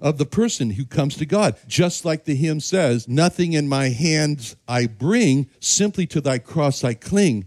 of 0.00 0.18
the 0.18 0.26
person 0.26 0.70
who 0.70 0.84
comes 0.84 1.16
to 1.16 1.26
God. 1.26 1.56
Just 1.66 2.04
like 2.04 2.24
the 2.24 2.34
hymn 2.34 2.60
says, 2.60 3.08
Nothing 3.08 3.52
in 3.52 3.68
my 3.68 3.88
hands 3.88 4.56
I 4.66 4.86
bring, 4.86 5.48
simply 5.60 6.06
to 6.08 6.20
thy 6.20 6.38
cross 6.38 6.82
I 6.84 6.94
cling. 6.94 7.46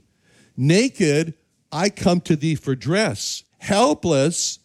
Naked, 0.55 1.33
I 1.72 1.89
come 1.89 2.22
to 2.22 2.36
thee 2.36 2.55
for 2.55 2.75
dress. 2.75 3.44
Helpless, 3.58 4.59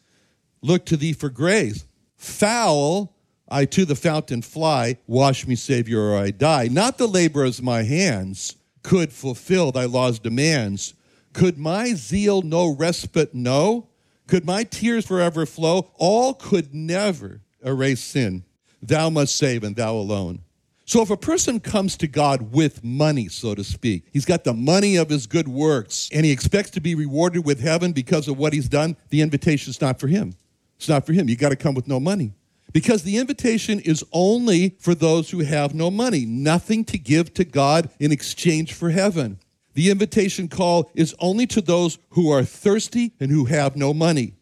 look 0.63 0.85
to 0.87 0.97
thee 0.97 1.13
for 1.13 1.31
grace. 1.31 1.85
Foul, 2.17 3.15
I 3.49 3.65
to 3.67 3.85
the 3.85 3.97
fountain 3.97 4.43
fly. 4.43 4.99
Wash 5.07 5.47
me, 5.47 5.55
Savior, 5.55 6.01
or 6.01 6.19
I 6.19 6.31
die. 6.31 6.69
Not 6.71 6.99
the 6.99 7.07
labor 7.07 7.45
of 7.45 7.63
my 7.63 7.83
hands 7.83 8.57
could 8.83 9.13
fulfill 9.13 9.73
thy 9.73 9.87
law's 9.87 10.19
demands. 10.19 10.95
Could 11.33 11.59
my 11.59 11.95
zeal 11.95 12.43
no 12.43 12.75
respite 12.75 13.35
know? 13.35 13.89
Could 14.27 14.45
my 14.45 14.65
tears 14.65 15.07
forever 15.07 15.47
flow? 15.47 15.91
All 15.95 16.35
could 16.35 16.75
never 16.75 17.41
erase 17.65 18.01
sin. 18.01 18.45
Thou 18.83 19.11
must 19.11 19.37
save, 19.37 19.65
and 19.65 19.75
thou 19.75 19.95
alone. 19.95 20.41
So 20.85 21.03
if 21.03 21.11
a 21.11 21.19
person 21.19 21.61
comes 21.61 21.99
to 21.99 22.09
God 22.09 22.53
with 22.53 22.83
money, 22.83 23.29
so 23.29 23.55
to 23.55 23.63
speak, 23.63 24.05
he's 24.11 24.25
got 24.25 24.45
the 24.45 24.55
money 24.55 24.97
of 24.97 25.11
his 25.11 25.27
good 25.27 25.47
works, 25.47 26.09
and 26.13 26.25
he 26.25 26.33
expects 26.33 26.71
to 26.71 26.81
be 26.81 26.95
rewarded 26.95 27.45
with 27.45 27.61
heaven 27.61 27.93
because 27.93 28.27
of 28.27 28.39
what 28.39 28.55
he's 28.55 28.71
done, 28.71 28.97
the 29.11 29.21
invitation 29.21 29.71
is 29.71 29.83
not 29.83 30.01
for 30.01 30.07
him. 30.07 30.35
It's 30.77 30.89
not 30.89 31.05
for 31.05 31.13
him. 31.13 31.29
You 31.29 31.37
got 31.37 31.51
to 31.51 31.57
come 31.57 31.75
with 31.75 31.89
no 31.89 32.01
money. 32.01 32.33
Because 32.73 33.03
the 33.03 33.19
invitation 33.19 33.81
is 33.81 34.05
only 34.13 34.77
for 34.79 34.95
those 34.95 35.31
who 35.31 35.41
have 35.41 35.75
no 35.75 35.91
money, 35.91 36.25
nothing 36.25 36.85
to 36.87 36.99
give 36.99 37.35
to 37.35 37.45
God 37.45 37.91
in 37.99 38.13
exchange 38.13 38.73
for 38.73 38.91
heaven. 38.91 39.39
The 39.75 39.91
invitation 39.91 40.49
call 40.49 40.91
is 40.95 41.15
only 41.19 41.47
to 41.49 41.61
those 41.61 41.99
who 42.11 42.31
are 42.31 42.45
thirsty 42.45 43.13
and 43.21 43.31
who 43.31 43.45
have 43.45 43.77
no 43.77 43.93
money. 43.93 44.35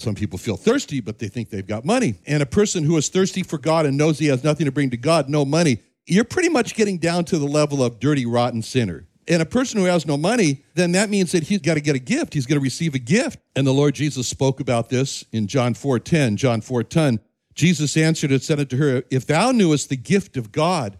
Some 0.00 0.14
people 0.14 0.38
feel 0.38 0.56
thirsty, 0.56 1.00
but 1.00 1.18
they 1.18 1.28
think 1.28 1.50
they've 1.50 1.66
got 1.66 1.84
money. 1.84 2.14
And 2.26 2.42
a 2.42 2.46
person 2.46 2.84
who 2.84 2.96
is 2.96 3.08
thirsty 3.08 3.42
for 3.42 3.58
God 3.58 3.86
and 3.86 3.96
knows 3.96 4.18
he 4.18 4.26
has 4.26 4.42
nothing 4.42 4.66
to 4.66 4.72
bring 4.72 4.90
to 4.90 4.96
God, 4.96 5.28
no 5.28 5.44
money, 5.44 5.78
you're 6.06 6.24
pretty 6.24 6.48
much 6.48 6.74
getting 6.74 6.98
down 6.98 7.24
to 7.26 7.38
the 7.38 7.46
level 7.46 7.82
of 7.82 8.00
dirty, 8.00 8.26
rotten 8.26 8.62
sinner. 8.62 9.06
And 9.28 9.42
a 9.42 9.46
person 9.46 9.78
who 9.78 9.86
has 9.86 10.06
no 10.06 10.16
money, 10.16 10.64
then 10.74 10.92
that 10.92 11.10
means 11.10 11.32
that 11.32 11.44
he's 11.44 11.60
got 11.60 11.74
to 11.74 11.80
get 11.80 11.94
a 11.94 12.00
gift. 12.00 12.34
He's 12.34 12.46
going 12.46 12.58
to 12.58 12.62
receive 12.62 12.94
a 12.94 12.98
gift. 12.98 13.38
And 13.54 13.66
the 13.66 13.72
Lord 13.72 13.94
Jesus 13.94 14.26
spoke 14.26 14.58
about 14.58 14.88
this 14.88 15.24
in 15.32 15.46
John 15.46 15.74
4:10. 15.74 16.36
John 16.36 16.60
4:10. 16.62 17.20
Jesus 17.54 17.96
answered 17.96 18.32
and 18.32 18.42
said 18.42 18.58
unto 18.58 18.78
her, 18.78 19.04
If 19.10 19.26
thou 19.26 19.52
knewest 19.52 19.88
the 19.88 19.96
gift 19.96 20.36
of 20.36 20.50
God, 20.50 20.98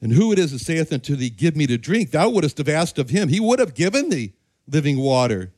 and 0.00 0.12
who 0.12 0.32
it 0.32 0.38
is 0.38 0.52
that 0.52 0.60
saith 0.60 0.92
unto 0.92 1.16
thee, 1.16 1.30
Give 1.30 1.56
me 1.56 1.66
to 1.66 1.78
drink, 1.78 2.10
thou 2.10 2.28
wouldst 2.28 2.58
have 2.58 2.68
asked 2.68 2.98
of 2.98 3.10
him. 3.10 3.28
He 3.28 3.40
would 3.40 3.58
have 3.58 3.74
given 3.74 4.10
thee 4.10 4.34
living 4.68 4.98
water. 4.98 5.52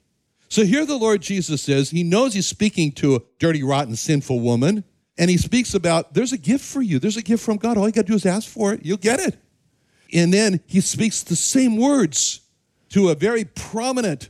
So 0.53 0.67
here 0.67 0.85
the 0.85 0.99
Lord 0.99 1.23
Jesus 1.23 1.63
says, 1.63 1.89
he 1.89 2.03
knows 2.03 2.35
he's 2.35 2.47
speaking 2.47 2.93
to 2.97 3.17
a 3.17 3.21
dirty, 3.39 3.63
rotten, 3.63 3.97
sinful 3.97 4.39
woman, 4.41 4.85
and 5.17 5.31
he 5.31 5.39
speaks 5.39 5.73
about 5.73 6.13
there's 6.13 6.35
a 6.35 6.37
gift 6.37 6.63
for 6.63 6.83
you. 6.83 6.99
There's 6.99 7.17
a 7.17 7.23
gift 7.23 7.43
from 7.43 7.57
God. 7.57 7.79
All 7.79 7.87
you 7.87 7.93
got 7.93 8.03
to 8.03 8.09
do 8.09 8.15
is 8.15 8.27
ask 8.27 8.51
for 8.51 8.75
it, 8.75 8.85
you'll 8.85 8.99
get 8.99 9.19
it. 9.19 9.39
And 10.13 10.31
then 10.31 10.61
he 10.67 10.83
speaks 10.83 11.23
the 11.23 11.37
same 11.37 11.79
words 11.79 12.43
to 12.91 13.09
a 13.09 13.15
very 13.15 13.47
prominent 13.47 14.29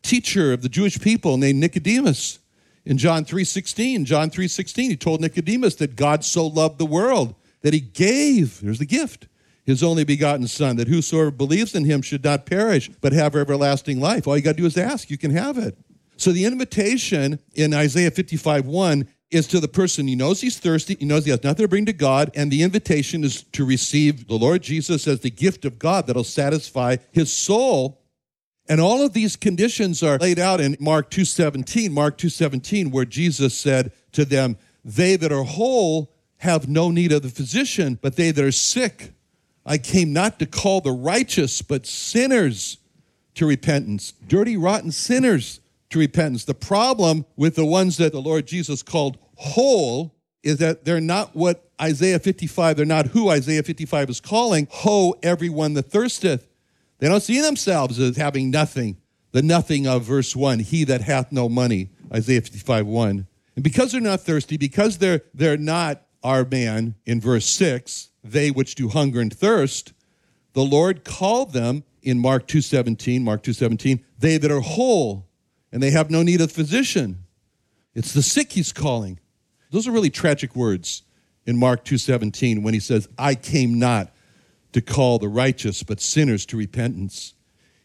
teacher 0.00 0.54
of 0.54 0.62
the 0.62 0.70
Jewish 0.70 0.98
people 0.98 1.36
named 1.36 1.60
Nicodemus. 1.60 2.38
In 2.86 2.96
John 2.96 3.26
3:16, 3.26 4.06
John 4.06 4.30
3:16, 4.30 4.88
he 4.88 4.96
told 4.96 5.20
Nicodemus 5.20 5.74
that 5.74 5.94
God 5.94 6.24
so 6.24 6.46
loved 6.46 6.78
the 6.78 6.86
world 6.86 7.34
that 7.60 7.74
he 7.74 7.80
gave, 7.80 8.62
there's 8.62 8.78
the 8.78 8.86
gift, 8.86 9.26
his 9.64 9.82
only 9.82 10.04
begotten 10.04 10.46
Son, 10.46 10.76
that 10.76 10.88
whosoever 10.88 11.30
believes 11.30 11.74
in 11.74 11.84
him 11.84 12.02
should 12.02 12.24
not 12.24 12.46
perish, 12.46 12.90
but 13.00 13.12
have 13.12 13.36
everlasting 13.36 14.00
life. 14.00 14.26
All 14.26 14.36
you 14.36 14.42
got 14.42 14.52
to 14.52 14.62
do 14.62 14.66
is 14.66 14.76
ask, 14.76 15.10
you 15.10 15.18
can 15.18 15.30
have 15.30 15.58
it. 15.58 15.76
So 16.16 16.32
the 16.32 16.44
invitation 16.44 17.38
in 17.54 17.72
Isaiah 17.72 18.10
55 18.10 18.66
1 18.66 19.08
is 19.30 19.46
to 19.46 19.60
the 19.60 19.68
person 19.68 20.08
he 20.08 20.16
knows 20.16 20.40
he's 20.40 20.58
thirsty, 20.58 20.96
he 20.98 21.04
knows 21.04 21.24
he 21.24 21.30
has 21.30 21.42
nothing 21.44 21.64
to 21.64 21.68
bring 21.68 21.86
to 21.86 21.92
God, 21.92 22.30
and 22.34 22.50
the 22.50 22.62
invitation 22.62 23.22
is 23.22 23.44
to 23.52 23.64
receive 23.64 24.26
the 24.26 24.34
Lord 24.34 24.62
Jesus 24.62 25.06
as 25.06 25.20
the 25.20 25.30
gift 25.30 25.64
of 25.64 25.78
God 25.78 26.06
that'll 26.06 26.24
satisfy 26.24 26.96
his 27.12 27.32
soul. 27.32 28.02
And 28.68 28.80
all 28.80 29.02
of 29.02 29.12
these 29.12 29.36
conditions 29.36 30.02
are 30.02 30.18
laid 30.18 30.38
out 30.38 30.60
in 30.60 30.76
Mark 30.80 31.10
2:17, 31.10 31.92
Mark 31.92 32.18
2:17 32.18 32.90
where 32.90 33.04
Jesus 33.04 33.56
said 33.56 33.92
to 34.12 34.24
them, 34.24 34.56
"They 34.84 35.16
that 35.16 35.32
are 35.32 35.44
whole 35.44 36.12
have 36.38 36.68
no 36.68 36.90
need 36.90 37.12
of 37.12 37.22
the 37.22 37.28
physician, 37.28 37.98
but 38.00 38.16
they 38.16 38.30
that 38.30 38.44
are 38.44 38.52
sick 38.52 39.12
I 39.70 39.78
came 39.78 40.12
not 40.12 40.40
to 40.40 40.46
call 40.46 40.80
the 40.80 40.90
righteous, 40.90 41.62
but 41.62 41.86
sinners 41.86 42.78
to 43.36 43.46
repentance. 43.46 44.14
Dirty, 44.26 44.56
rotten 44.56 44.90
sinners 44.90 45.60
to 45.90 46.00
repentance. 46.00 46.44
The 46.44 46.54
problem 46.54 47.24
with 47.36 47.54
the 47.54 47.64
ones 47.64 47.96
that 47.98 48.10
the 48.10 48.20
Lord 48.20 48.48
Jesus 48.48 48.82
called 48.82 49.16
whole 49.36 50.16
is 50.42 50.56
that 50.56 50.84
they're 50.84 51.00
not 51.00 51.36
what 51.36 51.70
Isaiah 51.80 52.18
55, 52.18 52.78
they're 52.78 52.84
not 52.84 53.06
who 53.06 53.28
Isaiah 53.28 53.62
55 53.62 54.10
is 54.10 54.20
calling. 54.20 54.66
Ho, 54.72 55.14
everyone 55.22 55.74
that 55.74 55.84
thirsteth. 55.84 56.48
They 56.98 57.06
don't 57.06 57.22
see 57.22 57.40
themselves 57.40 58.00
as 58.00 58.16
having 58.16 58.50
nothing. 58.50 58.96
The 59.30 59.40
nothing 59.40 59.86
of 59.86 60.02
verse 60.02 60.34
1, 60.34 60.58
he 60.58 60.82
that 60.82 61.02
hath 61.02 61.30
no 61.30 61.48
money, 61.48 61.90
Isaiah 62.12 62.40
55, 62.40 62.88
1. 62.88 63.26
And 63.54 63.62
because 63.62 63.92
they're 63.92 64.00
not 64.00 64.22
thirsty, 64.22 64.56
because 64.56 64.98
they're, 64.98 65.22
they're 65.32 65.56
not 65.56 66.02
our 66.24 66.44
man 66.44 66.96
in 67.06 67.20
verse 67.20 67.46
6, 67.46 68.09
they 68.22 68.50
which 68.50 68.74
do 68.74 68.88
hunger 68.88 69.20
and 69.20 69.32
thirst, 69.32 69.92
the 70.52 70.64
Lord 70.64 71.04
called 71.04 71.52
them 71.52 71.84
in 72.02 72.18
Mark 72.18 72.46
2:17, 72.48 73.22
Mark 73.22 73.42
2:17, 73.42 74.00
they 74.18 74.38
that 74.38 74.50
are 74.50 74.60
whole 74.60 75.26
and 75.72 75.82
they 75.82 75.90
have 75.90 76.10
no 76.10 76.22
need 76.22 76.40
of 76.40 76.50
physician. 76.50 77.24
It's 77.94 78.12
the 78.12 78.22
sick 78.22 78.52
he's 78.52 78.72
calling. 78.72 79.18
Those 79.70 79.86
are 79.86 79.92
really 79.92 80.10
tragic 80.10 80.56
words 80.56 81.02
in 81.46 81.56
Mark 81.56 81.84
2:17 81.84 82.62
when 82.62 82.74
he 82.74 82.80
says, 82.80 83.08
"I 83.18 83.34
came 83.34 83.78
not 83.78 84.14
to 84.72 84.80
call 84.80 85.18
the 85.18 85.28
righteous 85.28 85.82
but 85.82 86.00
sinners 86.00 86.46
to 86.46 86.56
repentance." 86.56 87.34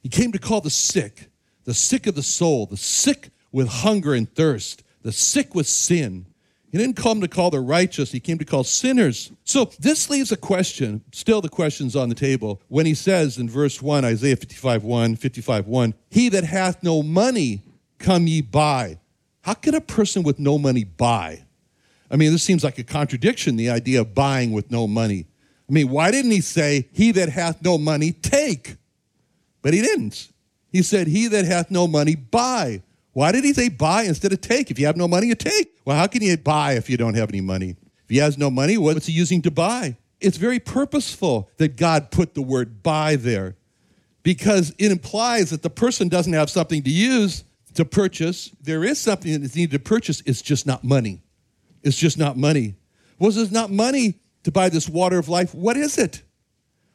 He 0.02 0.10
came 0.10 0.32
to 0.32 0.40
call 0.40 0.62
the 0.62 0.70
sick, 0.70 1.30
the 1.64 1.74
sick 1.74 2.06
of 2.08 2.16
the 2.16 2.24
soul, 2.24 2.66
the 2.66 2.78
sick 2.78 3.30
with 3.52 3.68
hunger 3.68 4.14
and 4.14 4.32
thirst, 4.34 4.84
the 5.02 5.12
sick 5.12 5.56
with 5.56 5.68
sin. 5.68 6.28
He 6.76 6.82
didn't 6.82 6.98
come 6.98 7.22
to 7.22 7.30
call 7.30 7.52
the 7.52 7.62
righteous, 7.62 8.12
he 8.12 8.20
came 8.20 8.38
to 8.38 8.44
call 8.44 8.66
sinners. 8.66 9.32
So 9.46 9.72
this 9.80 10.10
leaves 10.10 10.34
a 10.34 10.36
question, 10.36 11.02
still 11.14 11.40
the 11.40 11.48
question's 11.48 11.96
on 11.96 12.10
the 12.10 12.16
table, 12.16 12.62
when 12.68 12.86
he 12.86 12.94
says 12.94 13.38
in 13.38 13.48
verse 13.48 13.82
1, 13.82 14.04
Isaiah 14.04 14.36
55 14.36 14.84
1, 14.84 15.16
55 15.16 15.68
1, 15.68 15.94
He 16.10 16.28
that 16.28 16.44
hath 16.44 16.84
no 16.84 17.02
money, 17.02 17.62
come 17.98 18.28
ye 18.28 18.42
buy. 18.42 19.00
How 19.44 19.54
can 19.54 19.74
a 19.74 19.80
person 19.80 20.22
with 20.22 20.38
no 20.38 20.58
money 20.58 20.84
buy? 20.84 21.46
I 22.12 22.18
mean, 22.18 22.34
this 22.34 22.44
seems 22.44 22.66
like 22.66 22.78
a 22.78 22.84
contradiction, 22.84 23.56
the 23.56 23.70
idea 23.70 24.02
of 24.02 24.14
buying 24.14 24.52
with 24.52 24.70
no 24.70 24.86
money. 24.86 25.28
I 25.70 25.72
mean, 25.72 25.88
why 25.88 26.12
didn't 26.12 26.32
he 26.32 26.42
say, 26.42 26.90
He 26.92 27.14
that 27.14 27.30
hath 27.30 27.62
no 27.62 27.78
money, 27.78 28.12
take? 28.12 28.76
But 29.62 29.74
he 29.74 29.82
didn't. 29.82 30.30
He 30.74 30.82
said, 30.82 31.08
He 31.08 31.30
that 31.30 31.46
hath 31.46 31.72
no 31.72 31.88
money, 31.88 32.16
buy. 32.16 32.82
Why 33.16 33.32
did 33.32 33.46
he 33.46 33.54
say 33.54 33.70
buy 33.70 34.04
instead 34.04 34.34
of 34.34 34.42
take? 34.42 34.70
If 34.70 34.78
you 34.78 34.88
have 34.88 34.98
no 34.98 35.08
money, 35.08 35.28
you 35.28 35.36
take. 35.36 35.80
Well, 35.86 35.96
how 35.96 36.06
can 36.06 36.22
you 36.22 36.36
buy 36.36 36.74
if 36.74 36.90
you 36.90 36.98
don't 36.98 37.14
have 37.14 37.30
any 37.30 37.40
money? 37.40 37.78
If 38.04 38.10
he 38.10 38.18
has 38.18 38.38
no 38.38 38.52
money, 38.52 38.78
what's 38.78 39.06
he 39.06 39.14
using 39.14 39.42
to 39.44 39.52
buy? 39.52 39.96
It's 40.20 40.36
very 40.36 40.60
purposeful 40.60 41.50
that 41.56 41.78
God 41.78 42.12
put 42.12 42.34
the 42.34 42.42
word 42.42 42.84
buy 42.84 43.16
there 43.16 43.56
because 44.22 44.76
it 44.78 44.92
implies 44.92 45.52
that 45.52 45.62
the 45.62 45.70
person 45.70 46.10
doesn't 46.10 46.34
have 46.34 46.50
something 46.50 46.84
to 46.84 46.90
use 46.90 47.46
to 47.76 47.86
purchase. 47.86 48.52
There 48.62 48.84
is 48.84 49.00
something 49.00 49.32
that 49.32 49.44
is 49.44 49.56
needed 49.56 49.72
to 49.72 49.80
purchase, 49.80 50.22
it's 50.26 50.42
just 50.42 50.68
not 50.68 50.84
money. 50.84 51.22
It's 51.84 51.98
just 51.98 52.18
not 52.18 52.36
money. 52.36 52.76
Was 53.18 53.38
it 53.38 53.50
not 53.50 53.72
money 53.72 54.20
to 54.44 54.52
buy 54.52 54.68
this 54.68 54.90
water 54.90 55.18
of 55.18 55.30
life? 55.30 55.56
What 55.56 55.78
is 55.78 55.98
it? 55.98 56.22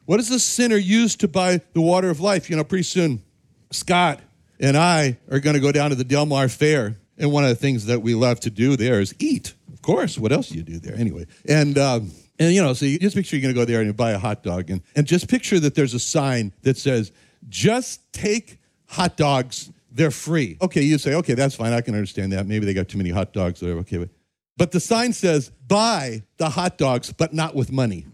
What 0.05 0.17
does 0.17 0.29
the 0.29 0.37
sinner 0.37 0.77
use 0.77 1.15
to 1.15 1.27
buy 1.27 1.61
the 1.73 1.81
water 1.81 2.11
of 2.11 2.19
life? 2.19 2.47
You 2.47 2.57
know, 2.57 2.63
pretty 2.63 2.83
soon, 2.83 3.23
Scott 3.71 4.19
and 4.61 4.77
I 4.77 5.17
are 5.29 5.39
going 5.39 5.55
to 5.55 5.59
go 5.59 5.71
down 5.71 5.89
to 5.89 5.95
the 5.95 6.03
Del 6.03 6.25
Mar 6.25 6.47
Fair. 6.47 6.97
And 7.17 7.31
one 7.31 7.43
of 7.43 7.49
the 7.49 7.55
things 7.55 7.87
that 7.87 8.01
we 8.01 8.15
love 8.15 8.39
to 8.41 8.49
do 8.49 8.75
there 8.77 9.01
is 9.01 9.13
eat. 9.19 9.53
Of 9.73 9.81
course, 9.81 10.17
what 10.17 10.31
else 10.31 10.49
do 10.49 10.55
you 10.55 10.63
do 10.63 10.79
there 10.79 10.95
anyway? 10.95 11.25
And, 11.47 11.77
um, 11.77 12.11
and 12.39 12.53
you 12.53 12.61
know, 12.61 12.73
so 12.73 12.85
you 12.85 12.97
just 12.97 13.15
picture 13.15 13.35
you're 13.35 13.41
going 13.41 13.53
to 13.53 13.59
go 13.59 13.65
there 13.65 13.79
and 13.79 13.87
you 13.87 13.93
buy 13.93 14.11
a 14.11 14.19
hot 14.19 14.43
dog. 14.43 14.69
And, 14.69 14.81
and 14.95 15.05
just 15.05 15.27
picture 15.27 15.59
that 15.59 15.75
there's 15.75 15.93
a 15.93 15.99
sign 15.99 16.53
that 16.61 16.77
says, 16.77 17.11
just 17.49 18.11
take 18.13 18.59
hot 18.87 19.17
dogs, 19.17 19.71
they're 19.91 20.11
free. 20.11 20.57
Okay, 20.61 20.81
you 20.81 20.97
say, 20.97 21.15
okay, 21.15 21.33
that's 21.33 21.55
fine. 21.55 21.73
I 21.73 21.81
can 21.81 21.95
understand 21.95 22.31
that. 22.33 22.47
Maybe 22.47 22.65
they 22.65 22.73
got 22.73 22.87
too 22.87 22.97
many 22.97 23.09
hot 23.09 23.33
dogs, 23.33 23.61
whatever. 23.61 23.81
Okay, 23.81 23.97
but, 23.97 24.09
but 24.57 24.71
the 24.71 24.79
sign 24.79 25.13
says, 25.13 25.49
buy 25.67 26.23
the 26.37 26.49
hot 26.49 26.77
dogs, 26.77 27.11
but 27.11 27.33
not 27.33 27.55
with 27.55 27.71
money. 27.71 28.05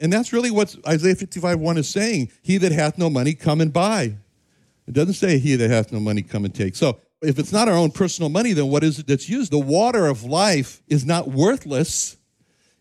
And 0.00 0.12
that's 0.12 0.32
really 0.32 0.50
what 0.50 0.74
Isaiah 0.86 1.14
55 1.14 1.60
1 1.60 1.78
is 1.78 1.88
saying. 1.88 2.30
He 2.42 2.58
that 2.58 2.72
hath 2.72 2.98
no 2.98 3.08
money, 3.08 3.34
come 3.34 3.60
and 3.60 3.72
buy. 3.72 4.16
It 4.86 4.92
doesn't 4.94 5.14
say 5.14 5.38
he 5.38 5.56
that 5.56 5.70
hath 5.70 5.92
no 5.92 6.00
money, 6.00 6.22
come 6.22 6.44
and 6.44 6.54
take. 6.54 6.76
So 6.76 7.00
if 7.22 7.38
it's 7.38 7.52
not 7.52 7.68
our 7.68 7.74
own 7.74 7.90
personal 7.90 8.28
money, 8.28 8.52
then 8.52 8.68
what 8.68 8.84
is 8.84 8.98
it 8.98 9.06
that's 9.06 9.28
used? 9.28 9.50
The 9.50 9.58
water 9.58 10.06
of 10.06 10.24
life 10.24 10.82
is 10.88 11.04
not 11.04 11.28
worthless, 11.28 12.16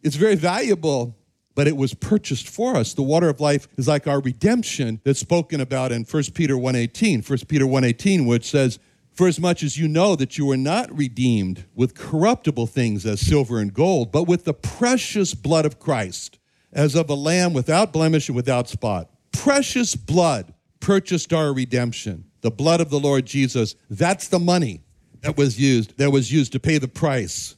it's 0.02 0.18
very 0.18 0.36
valuable, 0.36 1.18
but 1.56 1.68
it 1.68 1.78
was 1.78 1.94
purchased 1.94 2.50
for 2.50 2.76
us. 2.76 2.94
The 2.94 3.04
water 3.04 3.30
of 3.30 3.40
life 3.40 3.68
is 3.78 3.88
like 3.88 4.08
our 4.08 4.20
redemption 4.20 5.00
that's 5.06 5.20
spoken 5.20 5.62
about 5.62 5.92
in 5.92 6.04
1 6.04 6.24
Peter 6.34 6.56
1.18. 6.56 7.28
1 7.28 7.38
Peter 7.48 7.66
1.18, 7.66 8.28
which 8.28 8.50
says, 8.50 8.80
For 9.14 9.28
as 9.28 9.40
much 9.40 9.64
as 9.64 9.78
you 9.78 9.88
know 9.88 10.16
that 10.16 10.38
you 10.38 10.46
were 10.46 10.58
not 10.58 10.96
redeemed 10.96 11.66
with 11.74 11.96
corruptible 11.96 12.68
things 12.68 13.06
as 13.06 13.22
silver 13.22 13.60
and 13.60 13.74
gold, 13.74 14.12
but 14.12 14.24
with 14.24 14.44
the 14.44 14.54
precious 14.54 15.34
blood 15.34 15.66
of 15.66 15.80
Christ, 15.80 16.40
as 16.74 16.96
of 16.96 17.10
a 17.10 17.16
lamb 17.16 17.54
without 17.54 17.94
blemish 17.94 18.28
and 18.28 18.36
without 18.36 18.68
spot. 18.68 19.10
Precious 19.32 19.96
blood 19.96 20.54
purchased 20.84 21.32
our 21.32 21.54
redemption. 21.54 22.26
The 22.42 22.52
blood 22.52 22.82
of 22.82 22.90
the 22.90 23.00
Lord 23.00 23.26
Jesus. 23.26 23.76
That's 23.90 24.28
the 24.28 24.38
money 24.38 24.82
that 25.22 25.38
was 25.38 25.58
used, 25.58 25.98
that 25.98 26.12
was 26.12 26.30
used 26.30 26.52
to 26.52 26.60
pay 26.60 26.78
the 26.78 26.90
price. 26.90 27.56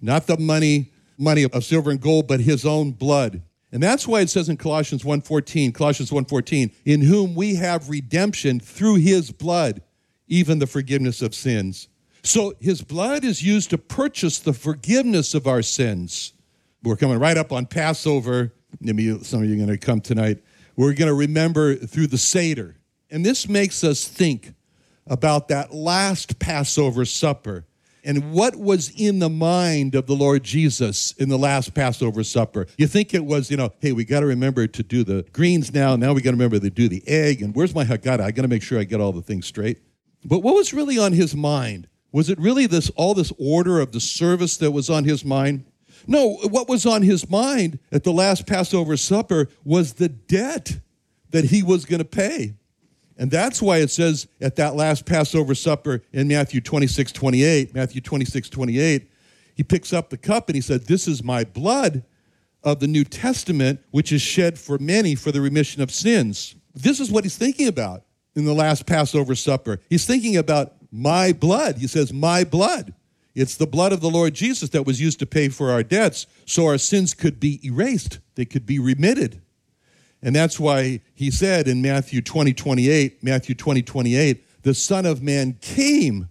Not 0.00 0.26
the 0.26 0.38
money, 0.38 0.90
money 1.18 1.42
of 1.44 1.62
silver 1.62 1.90
and 1.90 2.00
gold, 2.00 2.26
but 2.26 2.40
his 2.40 2.64
own 2.64 2.92
blood. 2.92 3.42
And 3.70 3.82
that's 3.82 4.08
why 4.08 4.20
it 4.20 4.30
says 4.30 4.48
in 4.48 4.56
Colossians 4.56 5.04
1:14, 5.04 5.72
Colossians 5.72 6.10
1:14, 6.10 6.70
in 6.86 7.02
whom 7.02 7.34
we 7.34 7.56
have 7.56 7.90
redemption 7.90 8.60
through 8.60 8.96
his 8.96 9.30
blood, 9.30 9.82
even 10.26 10.58
the 10.58 10.66
forgiveness 10.66 11.20
of 11.20 11.34
sins. 11.34 11.88
So 12.22 12.54
his 12.60 12.80
blood 12.80 13.24
is 13.24 13.42
used 13.42 13.68
to 13.70 13.78
purchase 13.78 14.38
the 14.38 14.54
forgiveness 14.54 15.34
of 15.34 15.46
our 15.46 15.60
sins. 15.60 16.32
We're 16.82 16.96
coming 16.96 17.18
right 17.18 17.36
up 17.36 17.52
on 17.52 17.66
Passover. 17.66 18.54
Maybe 18.80 19.22
some 19.22 19.42
of 19.42 19.48
you 19.48 19.54
are 19.54 19.66
going 19.66 19.68
to 19.68 19.76
come 19.76 20.00
tonight. 20.00 20.38
We're 20.76 20.94
going 20.94 21.08
to 21.08 21.14
remember 21.14 21.74
through 21.76 22.08
the 22.08 22.18
Seder. 22.18 22.76
And 23.10 23.24
this 23.24 23.48
makes 23.48 23.84
us 23.84 24.06
think 24.06 24.54
about 25.06 25.48
that 25.48 25.72
last 25.72 26.38
Passover 26.38 27.04
supper 27.04 27.66
and 28.04 28.32
what 28.32 28.56
was 28.56 28.90
in 28.90 29.18
the 29.18 29.30
mind 29.30 29.94
of 29.94 30.06
the 30.06 30.14
Lord 30.14 30.44
Jesus 30.44 31.12
in 31.12 31.30
the 31.30 31.38
last 31.38 31.74
Passover 31.74 32.22
supper. 32.22 32.66
You 32.76 32.86
think 32.86 33.14
it 33.14 33.24
was, 33.24 33.50
you 33.50 33.56
know, 33.56 33.72
hey, 33.80 33.92
we 33.92 34.04
got 34.04 34.20
to 34.20 34.26
remember 34.26 34.66
to 34.66 34.82
do 34.82 35.04
the 35.04 35.24
greens 35.32 35.72
now. 35.72 35.96
Now 35.96 36.12
we 36.12 36.20
got 36.20 36.30
to 36.30 36.36
remember 36.36 36.58
to 36.58 36.70
do 36.70 36.88
the 36.88 37.02
egg. 37.06 37.40
And 37.40 37.54
where's 37.54 37.74
my 37.74 37.84
Haggadah? 37.84 38.20
I 38.20 38.30
got 38.30 38.42
to 38.42 38.48
make 38.48 38.62
sure 38.62 38.78
I 38.78 38.84
get 38.84 39.00
all 39.00 39.12
the 39.12 39.22
things 39.22 39.46
straight. 39.46 39.78
But 40.24 40.40
what 40.40 40.54
was 40.54 40.74
really 40.74 40.98
on 40.98 41.12
his 41.12 41.34
mind? 41.34 41.88
Was 42.12 42.30
it 42.30 42.38
really 42.38 42.66
this 42.66 42.90
all 42.90 43.14
this 43.14 43.32
order 43.38 43.80
of 43.80 43.92
the 43.92 44.00
service 44.00 44.56
that 44.58 44.70
was 44.70 44.90
on 44.90 45.04
his 45.04 45.24
mind? 45.24 45.64
No, 46.06 46.36
what 46.50 46.68
was 46.68 46.86
on 46.86 47.02
his 47.02 47.28
mind 47.28 47.78
at 47.92 48.04
the 48.04 48.12
last 48.12 48.46
Passover 48.46 48.96
supper 48.96 49.48
was 49.64 49.94
the 49.94 50.08
debt 50.08 50.78
that 51.30 51.46
he 51.46 51.62
was 51.62 51.84
going 51.84 52.00
to 52.00 52.04
pay. 52.04 52.54
And 53.16 53.30
that's 53.30 53.62
why 53.62 53.78
it 53.78 53.90
says 53.90 54.26
at 54.40 54.56
that 54.56 54.74
last 54.74 55.06
Passover 55.06 55.54
supper 55.54 56.02
in 56.12 56.28
Matthew 56.28 56.60
26, 56.60 57.12
28, 57.12 57.74
Matthew 57.74 58.00
26, 58.00 58.48
28, 58.48 59.10
he 59.54 59.62
picks 59.62 59.92
up 59.92 60.10
the 60.10 60.16
cup 60.16 60.48
and 60.48 60.56
he 60.56 60.60
said, 60.60 60.86
This 60.86 61.06
is 61.06 61.22
my 61.22 61.44
blood 61.44 62.02
of 62.64 62.80
the 62.80 62.88
New 62.88 63.04
Testament, 63.04 63.80
which 63.90 64.10
is 64.10 64.22
shed 64.22 64.58
for 64.58 64.78
many 64.78 65.14
for 65.14 65.30
the 65.30 65.40
remission 65.40 65.80
of 65.82 65.90
sins. 65.90 66.56
This 66.74 66.98
is 66.98 67.10
what 67.10 67.24
he's 67.24 67.36
thinking 67.36 67.68
about 67.68 68.02
in 68.34 68.44
the 68.44 68.54
last 68.54 68.86
Passover 68.86 69.34
supper. 69.34 69.80
He's 69.88 70.06
thinking 70.06 70.36
about 70.36 70.74
my 70.90 71.32
blood. 71.32 71.78
He 71.78 71.86
says, 71.86 72.12
My 72.12 72.42
blood. 72.42 72.94
It's 73.34 73.56
the 73.56 73.66
blood 73.66 73.92
of 73.92 74.00
the 74.00 74.10
Lord 74.10 74.34
Jesus 74.34 74.70
that 74.70 74.86
was 74.86 75.00
used 75.00 75.18
to 75.18 75.26
pay 75.26 75.48
for 75.48 75.70
our 75.70 75.82
debts 75.82 76.26
so 76.46 76.66
our 76.66 76.78
sins 76.78 77.14
could 77.14 77.40
be 77.40 77.60
erased, 77.64 78.20
they 78.36 78.44
could 78.44 78.64
be 78.64 78.78
remitted. 78.78 79.40
And 80.22 80.34
that's 80.34 80.58
why 80.58 81.00
he 81.14 81.30
said 81.30 81.68
in 81.68 81.82
Matthew 81.82 82.22
20, 82.22 82.54
28, 82.54 83.22
Matthew 83.22 83.54
20, 83.54 83.82
28, 83.82 84.62
the 84.62 84.72
Son 84.72 85.04
of 85.04 85.22
Man 85.22 85.58
came 85.60 86.28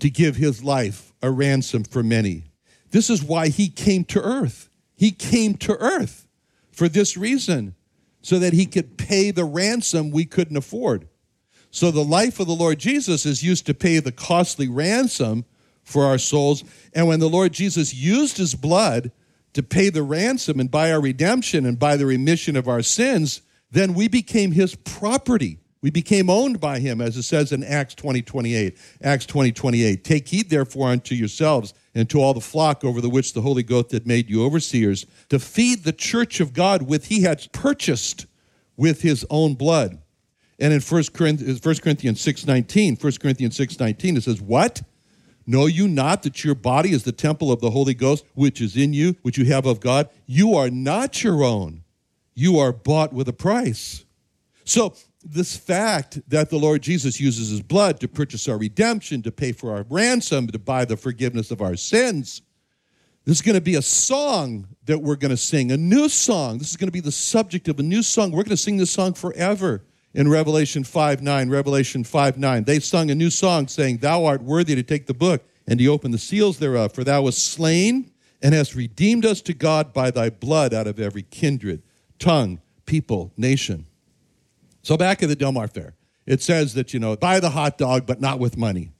to 0.00 0.08
give 0.08 0.36
his 0.36 0.62
life 0.64 1.12
a 1.20 1.30
ransom 1.30 1.84
for 1.84 2.02
many. 2.02 2.44
This 2.90 3.10
is 3.10 3.22
why 3.22 3.48
he 3.48 3.68
came 3.68 4.04
to 4.04 4.20
earth. 4.20 4.70
He 4.96 5.10
came 5.10 5.56
to 5.56 5.76
earth 5.76 6.26
for 6.70 6.88
this 6.88 7.16
reason, 7.16 7.74
so 8.22 8.38
that 8.38 8.52
he 8.52 8.66
could 8.66 8.96
pay 8.96 9.30
the 9.30 9.44
ransom 9.44 10.10
we 10.10 10.24
couldn't 10.24 10.56
afford. 10.56 11.08
So 11.70 11.90
the 11.90 12.04
life 12.04 12.40
of 12.40 12.46
the 12.46 12.54
Lord 12.54 12.78
Jesus 12.78 13.26
is 13.26 13.42
used 13.42 13.66
to 13.66 13.74
pay 13.74 13.98
the 13.98 14.12
costly 14.12 14.68
ransom 14.68 15.44
for 15.88 16.04
our 16.04 16.18
souls. 16.18 16.64
And 16.92 17.08
when 17.08 17.18
the 17.18 17.28
Lord 17.28 17.52
Jesus 17.52 17.94
used 17.94 18.36
his 18.36 18.54
blood 18.54 19.10
to 19.54 19.62
pay 19.62 19.88
the 19.88 20.02
ransom 20.02 20.60
and 20.60 20.70
buy 20.70 20.92
our 20.92 21.00
redemption 21.00 21.64
and 21.64 21.78
buy 21.78 21.96
the 21.96 22.06
remission 22.06 22.56
of 22.56 22.68
our 22.68 22.82
sins, 22.82 23.40
then 23.70 23.94
we 23.94 24.06
became 24.06 24.52
his 24.52 24.74
property. 24.74 25.58
We 25.80 25.90
became 25.90 26.28
owned 26.28 26.60
by 26.60 26.80
him, 26.80 27.00
as 27.00 27.16
it 27.16 27.22
says 27.22 27.52
in 27.52 27.62
Acts 27.64 27.94
20 27.94 28.22
28. 28.22 28.76
Acts 29.02 29.26
20 29.26 29.52
28. 29.52 30.04
Take 30.04 30.28
heed, 30.28 30.50
therefore, 30.50 30.88
unto 30.88 31.14
yourselves 31.14 31.72
and 31.94 32.10
to 32.10 32.20
all 32.20 32.34
the 32.34 32.40
flock 32.40 32.84
over 32.84 33.00
the 33.00 33.08
which 33.08 33.32
the 33.32 33.40
Holy 33.40 33.62
Ghost 33.62 33.92
had 33.92 34.06
made 34.06 34.28
you 34.28 34.44
overseers, 34.44 35.06
to 35.28 35.38
feed 35.38 35.84
the 35.84 35.92
church 35.92 36.40
of 36.40 36.52
God 36.52 36.82
with 36.82 37.06
he 37.06 37.22
had 37.22 37.50
purchased 37.52 38.26
with 38.76 39.02
his 39.02 39.24
own 39.30 39.54
blood. 39.54 39.98
And 40.58 40.72
in 40.72 40.80
1 40.80 41.04
Corinthians, 41.14 41.64
1 41.64 41.74
Corinthians 41.76 42.20
6 42.20 42.46
19, 42.46 42.96
1 42.96 43.12
Corinthians 43.20 43.56
6 43.56 43.78
19, 43.78 44.16
it 44.16 44.22
says, 44.24 44.40
What? 44.40 44.82
Know 45.48 45.64
you 45.64 45.88
not 45.88 46.24
that 46.24 46.44
your 46.44 46.54
body 46.54 46.92
is 46.92 47.04
the 47.04 47.12
temple 47.12 47.50
of 47.50 47.62
the 47.62 47.70
Holy 47.70 47.94
Ghost, 47.94 48.22
which 48.34 48.60
is 48.60 48.76
in 48.76 48.92
you, 48.92 49.16
which 49.22 49.38
you 49.38 49.46
have 49.46 49.64
of 49.64 49.80
God? 49.80 50.10
You 50.26 50.54
are 50.54 50.68
not 50.68 51.24
your 51.24 51.42
own. 51.42 51.84
You 52.34 52.58
are 52.58 52.70
bought 52.70 53.14
with 53.14 53.28
a 53.28 53.32
price. 53.32 54.04
So, 54.64 54.94
this 55.24 55.56
fact 55.56 56.20
that 56.28 56.50
the 56.50 56.58
Lord 56.58 56.82
Jesus 56.82 57.18
uses 57.18 57.48
his 57.48 57.62
blood 57.62 57.98
to 58.00 58.08
purchase 58.08 58.46
our 58.46 58.58
redemption, 58.58 59.22
to 59.22 59.32
pay 59.32 59.52
for 59.52 59.74
our 59.74 59.86
ransom, 59.88 60.48
to 60.48 60.58
buy 60.58 60.84
the 60.84 60.98
forgiveness 60.98 61.50
of 61.50 61.62
our 61.62 61.76
sins, 61.76 62.42
this 63.28 63.38
is 63.38 63.42
going 63.42 63.56
to 63.56 63.60
be 63.60 63.74
a 63.74 63.82
song 63.82 64.68
that 64.86 65.00
we're 65.00 65.16
going 65.16 65.30
to 65.30 65.36
sing, 65.36 65.70
a 65.70 65.76
new 65.76 66.08
song. 66.08 66.56
This 66.56 66.70
is 66.70 66.76
going 66.76 66.88
to 66.88 66.92
be 66.92 67.00
the 67.00 67.12
subject 67.12 67.68
of 67.68 67.78
a 67.78 67.82
new 67.82 68.02
song. 68.02 68.32
We're 68.32 68.42
going 68.42 68.50
to 68.50 68.56
sing 68.56 68.78
this 68.78 68.90
song 68.90 69.12
forever 69.12 69.84
in 70.18 70.28
Revelation 70.28 70.82
5 70.82 71.22
9. 71.22 71.48
Revelation 71.48 72.02
5 72.02 72.38
9. 72.38 72.64
They 72.64 72.80
sung 72.80 73.08
a 73.10 73.14
new 73.14 73.30
song 73.30 73.68
saying, 73.68 73.98
Thou 73.98 74.24
art 74.24 74.42
worthy 74.42 74.74
to 74.74 74.82
take 74.82 75.06
the 75.06 75.14
book 75.14 75.44
and 75.66 75.78
to 75.78 75.86
open 75.86 76.10
the 76.10 76.18
seals 76.18 76.58
thereof, 76.58 76.92
for 76.92 77.04
thou 77.04 77.22
wast 77.22 77.38
slain 77.38 78.10
and 78.42 78.52
hast 78.52 78.74
redeemed 78.74 79.24
us 79.24 79.40
to 79.42 79.54
God 79.54 79.92
by 79.92 80.10
thy 80.10 80.28
blood 80.28 80.74
out 80.74 80.88
of 80.88 80.98
every 80.98 81.22
kindred, 81.22 81.82
tongue, 82.18 82.60
people, 82.84 83.32
nation. 83.36 83.86
So 84.82 84.96
back 84.96 85.22
at 85.22 85.28
the 85.28 85.36
Del 85.36 85.52
Mar 85.52 85.68
Fair, 85.68 85.94
it 86.26 86.42
says 86.42 86.74
that, 86.74 86.92
you 86.92 86.98
know, 86.98 87.14
buy 87.16 87.38
the 87.38 87.50
hot 87.50 87.78
dog, 87.78 88.04
but 88.04 88.20
not 88.20 88.40
with 88.40 88.56
money. 88.56 88.90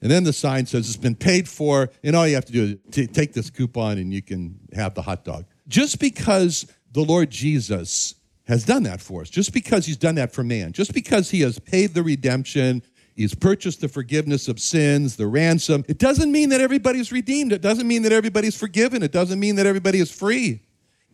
And 0.00 0.10
then 0.10 0.24
the 0.24 0.32
sign 0.32 0.64
says 0.64 0.88
it's 0.88 0.96
been 0.96 1.14
paid 1.14 1.50
for, 1.50 1.90
and 2.02 2.16
all 2.16 2.26
you 2.26 2.34
have 2.34 2.46
to 2.46 2.52
do 2.52 2.78
is 2.88 3.08
take 3.08 3.34
this 3.34 3.50
coupon 3.50 3.98
and 3.98 4.12
you 4.12 4.22
can 4.22 4.58
have 4.72 4.94
the 4.94 5.02
hot 5.02 5.22
dog. 5.22 5.44
Just 5.68 6.00
because 6.00 6.66
the 6.92 7.02
Lord 7.02 7.30
Jesus 7.30 8.14
has 8.44 8.64
done 8.64 8.82
that 8.84 9.00
for 9.00 9.22
us. 9.22 9.30
Just 9.30 9.52
because 9.52 9.86
he's 9.86 9.96
done 9.96 10.16
that 10.16 10.32
for 10.32 10.42
man, 10.42 10.72
just 10.72 10.92
because 10.92 11.30
he 11.30 11.40
has 11.40 11.58
paid 11.58 11.94
the 11.94 12.02
redemption, 12.02 12.82
he's 13.14 13.34
purchased 13.34 13.80
the 13.80 13.88
forgiveness 13.88 14.48
of 14.48 14.58
sins, 14.58 15.16
the 15.16 15.26
ransom, 15.26 15.84
it 15.88 15.98
doesn't 15.98 16.32
mean 16.32 16.48
that 16.48 16.60
everybody's 16.60 17.12
redeemed. 17.12 17.52
It 17.52 17.62
doesn't 17.62 17.86
mean 17.86 18.02
that 18.02 18.12
everybody's 18.12 18.56
forgiven. 18.56 19.02
It 19.02 19.12
doesn't 19.12 19.38
mean 19.38 19.56
that 19.56 19.66
everybody 19.66 20.00
is 20.00 20.10
free. 20.10 20.62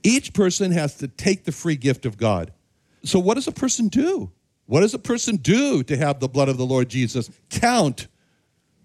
Each 0.02 0.32
person 0.32 0.73
has 0.73 0.97
to 0.97 1.08
take 1.08 1.44
the 1.44 1.52
free 1.52 1.76
gift 1.76 2.06
of 2.06 2.16
God. 2.16 2.52
So, 3.04 3.18
what 3.18 3.35
does 3.35 3.49
a 3.49 3.52
person 3.52 3.88
do? 3.88 4.30
What 4.66 4.80
does 4.80 4.94
a 4.94 4.99
person 4.99 5.37
do 5.37 5.82
to 5.82 5.97
have 5.97 6.20
the 6.20 6.28
blood 6.28 6.49
of 6.49 6.58
the 6.58 6.66
Lord 6.66 6.88
Jesus 6.88 7.30
count 7.49 8.06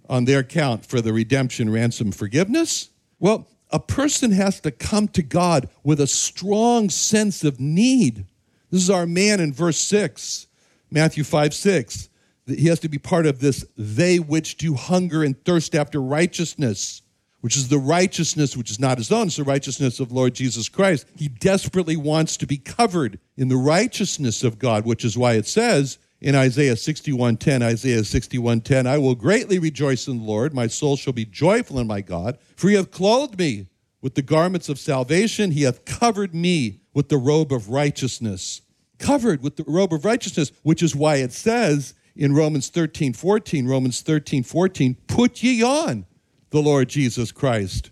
on 0.09 0.25
their 0.25 0.43
count 0.43 0.85
for 0.85 1.01
the 1.01 1.13
redemption, 1.13 1.69
ransom, 1.69 2.11
forgiveness? 2.11 2.89
Well, 3.19 3.47
a 3.69 3.79
person 3.79 4.31
has 4.31 4.59
to 4.61 4.71
come 4.71 5.07
to 5.09 5.23
God 5.23 5.67
with 5.83 5.99
a 5.99 6.07
strong 6.07 6.89
sense 6.89 7.43
of 7.43 7.59
need 7.59 8.25
this 8.73 8.81
is 8.81 8.89
our 8.89 9.05
man 9.05 9.39
in 9.39 9.53
verse 9.53 9.77
6, 9.77 10.47
Matthew 10.89 11.23
5 11.23 11.53
6. 11.53 12.09
He 12.47 12.67
has 12.69 12.79
to 12.79 12.89
be 12.89 12.97
part 12.97 13.27
of 13.27 13.39
this, 13.39 13.63
they 13.77 14.17
which 14.17 14.57
do 14.57 14.73
hunger 14.73 15.21
and 15.23 15.39
thirst 15.45 15.75
after 15.75 16.01
righteousness. 16.01 17.03
which 17.41 17.55
is 17.55 17.67
the 17.67 17.77
righteousness 17.77 18.57
which 18.57 18.71
is 18.71 18.79
not 18.79 18.97
his 18.97 19.11
own, 19.11 19.27
it's 19.27 19.35
the 19.35 19.43
righteousness 19.43 19.99
of 19.99 20.11
Lord 20.11 20.33
Jesus 20.33 20.69
Christ. 20.69 21.05
He 21.15 21.27
desperately 21.27 21.95
wants 21.95 22.35
to 22.37 22.47
be 22.47 22.57
covered 22.57 23.19
in 23.37 23.47
the 23.47 23.57
righteousness 23.57 24.43
of 24.43 24.57
God, 24.57 24.85
which 24.85 25.05
is 25.05 25.19
why 25.19 25.33
it 25.33 25.45
says 25.45 25.99
in 26.19 26.33
Isaiah 26.33 26.75
61:10, 26.75 27.61
Isaiah 27.61 28.03
61:10, 28.03 28.87
I 28.87 28.97
will 28.97 29.13
greatly 29.13 29.59
rejoice 29.59 30.07
in 30.07 30.17
the 30.17 30.23
Lord, 30.23 30.51
my 30.51 30.65
soul 30.65 30.97
shall 30.97 31.13
be 31.13 31.25
joyful 31.25 31.77
in 31.77 31.85
my 31.85 32.01
God, 32.01 32.39
for 32.55 32.69
he 32.69 32.75
hath 32.75 32.89
clothed 32.89 33.37
me 33.37 33.67
with 34.01 34.15
the 34.15 34.23
garments 34.23 34.67
of 34.67 34.79
salvation, 34.79 35.51
he 35.51 35.61
hath 35.61 35.85
covered 35.85 36.33
me 36.33 36.79
with 36.93 37.09
the 37.09 37.17
robe 37.17 37.51
of 37.51 37.69
righteousness. 37.69 38.61
Covered 38.99 39.41
with 39.41 39.57
the 39.57 39.65
robe 39.67 39.93
of 39.93 40.05
righteousness, 40.05 40.51
which 40.63 40.83
is 40.83 40.95
why 40.95 41.17
it 41.17 41.31
says 41.33 41.93
in 42.15 42.33
Romans 42.33 42.69
13, 42.69 43.13
14, 43.13 43.67
Romans 43.67 44.01
13, 44.01 44.43
14, 44.43 44.95
put 45.07 45.43
ye 45.43 45.63
on 45.63 46.05
the 46.51 46.61
Lord 46.61 46.89
Jesus 46.89 47.31
Christ. 47.31 47.89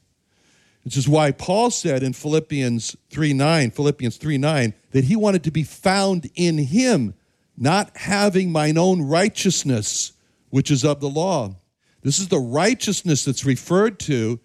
Which 0.83 0.97
is 0.97 1.07
why 1.07 1.31
Paul 1.31 1.69
said 1.69 2.01
in 2.01 2.13
Philippians 2.13 2.95
3 3.11 3.33
9, 3.33 3.71
Philippians 3.71 4.17
3 4.17 4.37
9, 4.37 4.73
that 4.91 5.03
he 5.03 5.15
wanted 5.15 5.43
to 5.43 5.51
be 5.51 5.63
found 5.63 6.29
in 6.35 6.57
him, 6.57 7.13
not 7.57 7.95
having 7.97 8.51
mine 8.51 8.77
own 8.77 9.01
righteousness, 9.01 10.13
which 10.49 10.71
is 10.71 10.83
of 10.83 10.99
the 10.99 11.09
law. 11.09 11.55
This 12.01 12.17
is 12.17 12.29
the 12.29 12.39
righteousness 12.39 13.25
that's 13.25 13.45
referred 13.45 13.99
to 14.01 14.39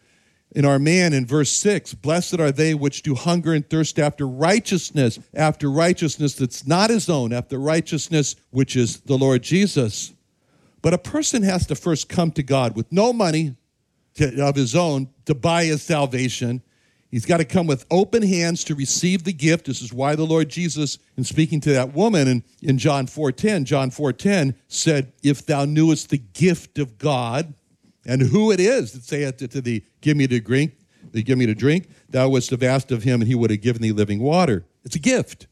in 0.56 0.64
our 0.64 0.78
man 0.78 1.12
in 1.12 1.26
verse 1.26 1.50
6 1.50 1.94
Blessed 1.94 2.40
are 2.40 2.50
they 2.50 2.75
which 2.75 3.02
do 3.02 3.14
hunger 3.14 3.52
and 3.52 3.68
thirst 3.68 3.98
after 3.98 4.26
righteousness, 4.26 5.20
after 5.34 5.70
righteousness 5.70 6.34
that's 6.34 6.66
not 6.66 6.90
his 6.90 7.08
own, 7.08 7.32
after 7.32 7.58
righteousness 7.58 8.34
which 8.50 8.75
is 8.75 9.00
the 9.00 9.18
Lord 9.18 9.42
Jesus. 9.42 10.14
But 10.80 10.94
a 10.94 10.98
person 10.98 11.42
has 11.42 11.66
to 11.66 11.75
first 11.75 12.08
come 12.08 12.30
to 12.32 12.42
God 12.42 12.75
with 12.75 12.90
no 12.90 13.12
money, 13.12 13.54
to, 14.14 14.42
of 14.42 14.56
his 14.56 14.75
own 14.75 15.10
to 15.26 15.34
buy 15.34 15.64
his 15.64 15.82
salvation. 15.82 16.62
He's 17.10 17.26
got 17.26 17.36
to 17.36 17.44
come 17.44 17.66
with 17.66 17.84
open 17.90 18.22
hands 18.22 18.64
to 18.64 18.75
receive 18.75 19.25
the 19.25 19.32
gift. 19.32 19.66
This 19.66 19.82
is 19.82 19.92
why 19.92 20.16
the 20.16 20.25
Lord 20.25 20.48
Jesus, 20.48 20.98
in 21.18 21.25
speaking 21.25 21.60
to 21.62 21.72
that 21.75 21.92
woman 21.92 22.26
in, 22.26 22.44
in 22.62 22.78
John 22.78 23.06
4.10, 23.06 23.64
John 23.64 23.90
4.10 23.90 24.54
said, 24.68 25.12
If 25.22 25.44
thou 25.44 25.66
knewest 25.66 26.08
the 26.08 26.18
gift 26.18 26.78
of 26.78 26.96
God, 26.96 27.52
and 28.06 28.22
who 28.22 28.50
it 28.50 28.60
is 28.60 28.92
that 28.92 29.02
saith 29.02 29.36
to 29.36 29.60
thee, 29.60 29.84
Give 30.00 30.16
me 30.16 30.26
to 30.28 30.40
drink, 30.40 30.72
give 31.12 31.36
me 31.36 31.46
to 31.46 31.54
drink, 31.54 31.88
thou 32.08 32.28
wouldst 32.28 32.50
have 32.50 32.62
asked 32.62 32.92
of 32.92 33.02
him, 33.02 33.20
and 33.20 33.28
he 33.28 33.34
would 33.34 33.50
have 33.50 33.60
given 33.60 33.82
thee 33.82 33.92
living 33.92 34.20
water. 34.20 34.64
It's 34.84 34.96
a 34.96 35.00
gift. 35.00 35.46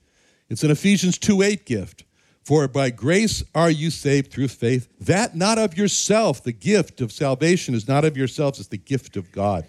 It's 0.49 0.63
an 0.63 0.71
Ephesians 0.71 1.19
2 1.19 1.43
8 1.43 1.67
gift. 1.67 2.05
For 2.45 2.69
by 2.69 2.91
grace 2.91 3.43
are 3.55 3.71
you 3.71 3.91
saved 3.91 4.31
through 4.31 4.49
faith, 4.49 4.89
that 5.01 5.35
not 5.35 5.59
of 5.59 5.79
yourself. 5.79 6.43
The 6.43 6.53
gift 6.53 7.01
of 7.01 7.11
salvation 7.11 7.75
is 7.75 7.89
not 7.89 8.05
of 8.05 8.17
yourselves, 8.17 8.59
it's 8.59 8.69
the 8.69 8.77
gift 8.77 9.17
of 9.17 9.33
God. 9.33 9.67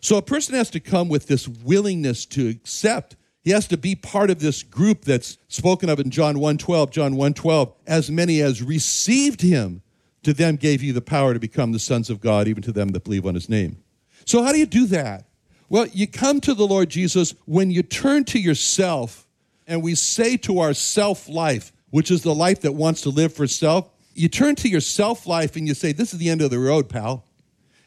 So 0.00 0.16
a 0.16 0.22
person 0.22 0.54
has 0.54 0.70
to 0.70 0.80
come 0.80 1.08
with 1.08 1.26
this 1.26 1.46
willingness 1.46 2.26
to 2.26 2.48
accept. 2.48 3.16
He 3.42 3.52
has 3.52 3.68
to 3.68 3.76
be 3.76 3.94
part 3.94 4.30
of 4.30 4.40
this 4.40 4.62
group 4.62 5.04
that's 5.04 5.38
spoken 5.48 5.88
of 5.88 6.00
in 6.00 6.10
John 6.10 6.38
1:12, 6.38 6.90
John 6.90 7.14
1:12, 7.14 7.72
as 7.86 8.10
many 8.10 8.40
as 8.40 8.62
received 8.62 9.40
him, 9.40 9.82
to 10.22 10.32
them 10.32 10.56
gave 10.56 10.80
he 10.80 10.90
the 10.90 11.00
power 11.00 11.32
to 11.32 11.40
become 11.40 11.72
the 11.72 11.78
sons 11.78 12.10
of 12.10 12.20
God, 12.20 12.48
even 12.48 12.62
to 12.64 12.72
them 12.72 12.88
that 12.88 13.04
believe 13.04 13.26
on 13.26 13.34
his 13.34 13.48
name. 13.48 13.82
So 14.24 14.42
how 14.42 14.52
do 14.52 14.58
you 14.58 14.66
do 14.66 14.86
that? 14.86 15.24
Well, 15.68 15.86
you 15.88 16.06
come 16.06 16.40
to 16.42 16.54
the 16.54 16.66
Lord 16.66 16.88
Jesus 16.88 17.34
when 17.44 17.70
you 17.70 17.82
turn 17.82 18.24
to 18.24 18.38
yourself 18.38 19.26
and 19.66 19.82
we 19.82 19.94
say 19.94 20.36
to 20.38 20.60
our 20.60 20.74
self 20.74 21.28
life, 21.28 21.72
which 21.90 22.10
is 22.10 22.22
the 22.22 22.34
life 22.34 22.62
that 22.62 22.72
wants 22.72 23.02
to 23.02 23.10
live 23.10 23.34
for 23.34 23.46
self, 23.46 23.90
you 24.14 24.28
turn 24.28 24.54
to 24.56 24.68
your 24.68 24.80
self 24.80 25.26
life 25.26 25.56
and 25.56 25.68
you 25.68 25.74
say, 25.74 25.92
This 25.92 26.12
is 26.12 26.18
the 26.18 26.30
end 26.30 26.42
of 26.42 26.50
the 26.50 26.58
road, 26.58 26.88
pal. 26.88 27.24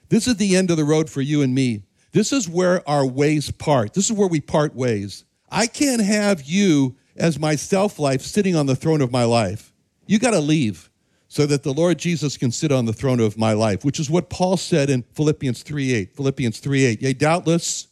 This 0.09 0.27
is 0.27 0.35
the 0.35 0.55
end 0.55 0.69
of 0.69 0.77
the 0.77 0.83
road 0.83 1.09
for 1.09 1.21
you 1.21 1.41
and 1.41 1.55
me. 1.55 1.83
This 2.11 2.33
is 2.33 2.47
where 2.47 2.87
our 2.87 3.05
ways 3.05 3.49
part. 3.49 3.93
This 3.93 4.09
is 4.09 4.11
where 4.11 4.27
we 4.27 4.41
part 4.41 4.75
ways. 4.75 5.23
I 5.49 5.67
can't 5.67 6.01
have 6.01 6.43
you 6.43 6.95
as 7.15 7.39
my 7.39 7.55
self 7.55 7.97
life 7.97 8.21
sitting 8.21 8.55
on 8.55 8.65
the 8.67 8.75
throne 8.75 9.01
of 9.01 9.11
my 9.11 9.23
life. 9.23 9.73
You 10.05 10.19
got 10.19 10.31
to 10.31 10.39
leave 10.39 10.90
so 11.31 11.45
that 11.45 11.63
the 11.63 11.71
Lord 11.71 11.97
Jesus 11.97 12.35
can 12.35 12.51
sit 12.51 12.73
on 12.73 12.83
the 12.83 12.91
throne 12.91 13.21
of 13.21 13.37
my 13.37 13.53
life, 13.53 13.85
which 13.85 14.01
is 14.01 14.09
what 14.09 14.29
Paul 14.29 14.57
said 14.57 14.89
in 14.89 15.03
Philippians 15.13 15.63
3 15.63 15.93
8. 15.93 16.13
Philippians 16.13 16.59
3 16.59 16.83
8. 16.83 17.01
Yea, 17.01 17.13
doubtless, 17.13 17.87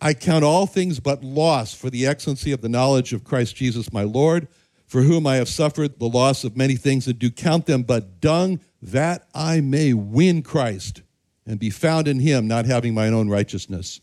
I 0.00 0.14
count 0.14 0.44
all 0.44 0.66
things 0.66 0.98
but 0.98 1.22
loss 1.22 1.74
for 1.74 1.90
the 1.90 2.06
excellency 2.06 2.52
of 2.52 2.62
the 2.62 2.70
knowledge 2.70 3.12
of 3.12 3.22
Christ 3.22 3.54
Jesus 3.54 3.92
my 3.92 4.04
Lord 4.04 4.48
for 4.86 5.02
whom 5.02 5.26
I 5.26 5.36
have 5.36 5.48
suffered 5.48 5.98
the 5.98 6.08
loss 6.08 6.42
of 6.42 6.56
many 6.56 6.76
things, 6.76 7.06
and 7.06 7.18
do 7.18 7.30
count 7.30 7.66
them 7.66 7.82
but 7.82 8.20
dung, 8.20 8.60
that 8.80 9.26
I 9.34 9.60
may 9.60 9.92
win 9.92 10.42
Christ 10.42 11.02
and 11.46 11.58
be 11.58 11.68
found 11.68 12.08
in 12.08 12.20
him, 12.20 12.46
not 12.46 12.64
having 12.64 12.94
mine 12.94 13.12
own 13.12 13.28
righteousness. 13.28 14.00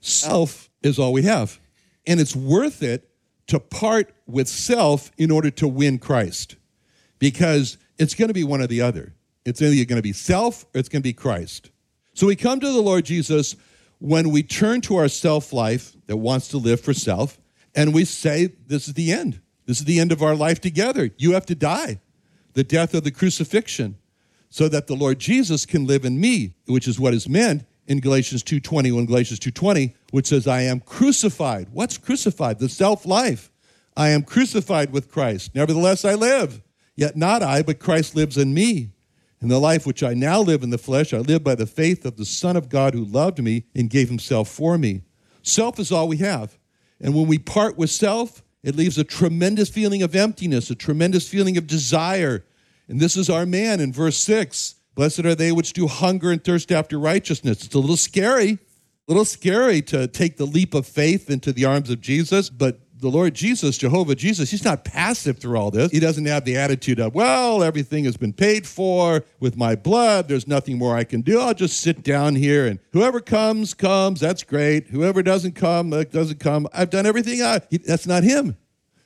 Self 0.00 0.68
is 0.82 0.98
all 0.98 1.14
we 1.14 1.22
have. 1.22 1.58
And 2.06 2.20
it's 2.20 2.36
worth 2.36 2.82
it 2.82 3.08
to 3.46 3.58
part 3.58 4.14
with 4.26 4.48
self 4.48 5.10
in 5.16 5.30
order 5.30 5.50
to 5.52 5.66
win 5.66 5.98
Christ 5.98 6.56
because 7.18 7.78
it's 7.98 8.14
going 8.14 8.28
to 8.28 8.34
be 8.34 8.44
one 8.44 8.60
or 8.60 8.66
the 8.66 8.82
other. 8.82 9.14
It's 9.44 9.62
either 9.62 9.84
going 9.84 9.96
to 9.96 10.02
be 10.02 10.12
self 10.12 10.64
or 10.74 10.80
it's 10.80 10.88
going 10.88 11.02
to 11.02 11.08
be 11.08 11.12
Christ. 11.12 11.70
So 12.14 12.26
we 12.26 12.36
come 12.36 12.60
to 12.60 12.72
the 12.72 12.80
Lord 12.80 13.04
Jesus 13.04 13.56
when 13.98 14.30
we 14.30 14.42
turn 14.42 14.80
to 14.82 14.96
our 14.96 15.08
self 15.08 15.52
life 15.52 15.96
that 16.06 16.16
wants 16.16 16.48
to 16.48 16.58
live 16.58 16.80
for 16.80 16.92
self 16.94 17.38
and 17.74 17.94
we 17.94 18.04
say, 18.04 18.52
This 18.66 18.88
is 18.88 18.94
the 18.94 19.12
end. 19.12 19.40
This 19.66 19.78
is 19.78 19.84
the 19.84 20.00
end 20.00 20.12
of 20.12 20.22
our 20.22 20.34
life 20.34 20.60
together. 20.60 21.10
You 21.18 21.32
have 21.32 21.46
to 21.46 21.54
die, 21.54 22.00
the 22.54 22.64
death 22.64 22.94
of 22.94 23.04
the 23.04 23.10
crucifixion, 23.10 23.98
so 24.48 24.68
that 24.68 24.86
the 24.86 24.94
Lord 24.94 25.18
Jesus 25.18 25.66
can 25.66 25.86
live 25.86 26.04
in 26.04 26.20
me, 26.20 26.54
which 26.66 26.88
is 26.88 27.00
what 27.00 27.14
is 27.14 27.28
meant 27.28 27.64
in 27.86 28.00
Galatians 28.00 28.42
2:20 28.42 28.92
when 28.92 29.06
Galatians 29.06 29.40
2:20 29.40 29.94
which 30.10 30.26
says 30.26 30.46
I 30.46 30.62
am 30.62 30.80
crucified. 30.80 31.68
What's 31.72 31.98
crucified? 31.98 32.58
The 32.58 32.68
self-life. 32.68 33.50
I 33.96 34.10
am 34.10 34.22
crucified 34.22 34.92
with 34.92 35.10
Christ. 35.10 35.54
Nevertheless 35.54 36.04
I 36.04 36.14
live, 36.14 36.62
yet 36.96 37.16
not 37.16 37.42
I, 37.42 37.62
but 37.62 37.78
Christ 37.78 38.16
lives 38.16 38.36
in 38.36 38.52
me. 38.52 38.90
In 39.40 39.48
the 39.48 39.60
life 39.60 39.86
which 39.86 40.02
I 40.02 40.14
now 40.14 40.40
live 40.40 40.62
in 40.62 40.70
the 40.70 40.78
flesh, 40.78 41.12
I 41.12 41.18
live 41.18 41.44
by 41.44 41.54
the 41.54 41.66
faith 41.66 42.04
of 42.04 42.16
the 42.16 42.24
Son 42.24 42.56
of 42.56 42.68
God 42.68 42.94
who 42.94 43.04
loved 43.04 43.42
me 43.42 43.66
and 43.74 43.90
gave 43.90 44.08
himself 44.08 44.48
for 44.48 44.78
me. 44.78 45.02
Self 45.42 45.78
is 45.78 45.92
all 45.92 46.08
we 46.08 46.16
have. 46.16 46.58
And 47.00 47.14
when 47.14 47.26
we 47.26 47.38
part 47.38 47.76
with 47.76 47.90
self, 47.90 48.42
it 48.62 48.74
leaves 48.74 48.98
a 48.98 49.04
tremendous 49.04 49.68
feeling 49.68 50.02
of 50.02 50.16
emptiness, 50.16 50.70
a 50.70 50.74
tremendous 50.74 51.28
feeling 51.28 51.56
of 51.56 51.66
desire. 51.66 52.44
And 52.88 52.98
this 52.98 53.16
is 53.16 53.28
our 53.28 53.46
man 53.46 53.78
in 53.78 53.92
verse 53.92 54.16
6. 54.16 54.76
Blessed 54.94 55.26
are 55.26 55.34
they 55.34 55.52
which 55.52 55.74
do 55.74 55.86
hunger 55.86 56.32
and 56.32 56.42
thirst 56.42 56.72
after 56.72 56.98
righteousness. 56.98 57.64
It's 57.64 57.74
a 57.74 57.78
little 57.78 57.98
scary, 57.98 58.52
a 58.52 58.58
little 59.06 59.26
scary 59.26 59.82
to 59.82 60.08
take 60.08 60.38
the 60.38 60.46
leap 60.46 60.72
of 60.72 60.86
faith 60.86 61.30
into 61.30 61.52
the 61.52 61.66
arms 61.66 61.90
of 61.90 62.00
Jesus, 62.00 62.48
but 62.48 62.80
the 62.98 63.10
Lord 63.10 63.34
Jesus, 63.34 63.76
Jehovah 63.76 64.14
Jesus, 64.14 64.50
he's 64.50 64.64
not 64.64 64.84
passive 64.84 65.38
through 65.38 65.56
all 65.56 65.70
this. 65.70 65.90
He 65.90 66.00
doesn't 66.00 66.24
have 66.26 66.44
the 66.44 66.56
attitude 66.56 66.98
of, 66.98 67.14
well, 67.14 67.62
everything 67.62 68.04
has 68.04 68.16
been 68.16 68.32
paid 68.32 68.66
for 68.66 69.24
with 69.38 69.56
my 69.56 69.74
blood. 69.74 70.28
There's 70.28 70.48
nothing 70.48 70.78
more 70.78 70.96
I 70.96 71.04
can 71.04 71.20
do. 71.20 71.40
I'll 71.40 71.54
just 71.54 71.80
sit 71.80 72.02
down 72.02 72.34
here 72.34 72.66
and 72.66 72.78
whoever 72.92 73.20
comes, 73.20 73.74
comes. 73.74 74.20
That's 74.20 74.42
great. 74.42 74.88
Whoever 74.88 75.22
doesn't 75.22 75.54
come, 75.54 75.90
doesn't 75.90 76.40
come. 76.40 76.66
I've 76.72 76.90
done 76.90 77.06
everything. 77.06 77.42
I, 77.42 77.60
he, 77.70 77.78
that's 77.78 78.06
not 78.06 78.22
him. 78.22 78.56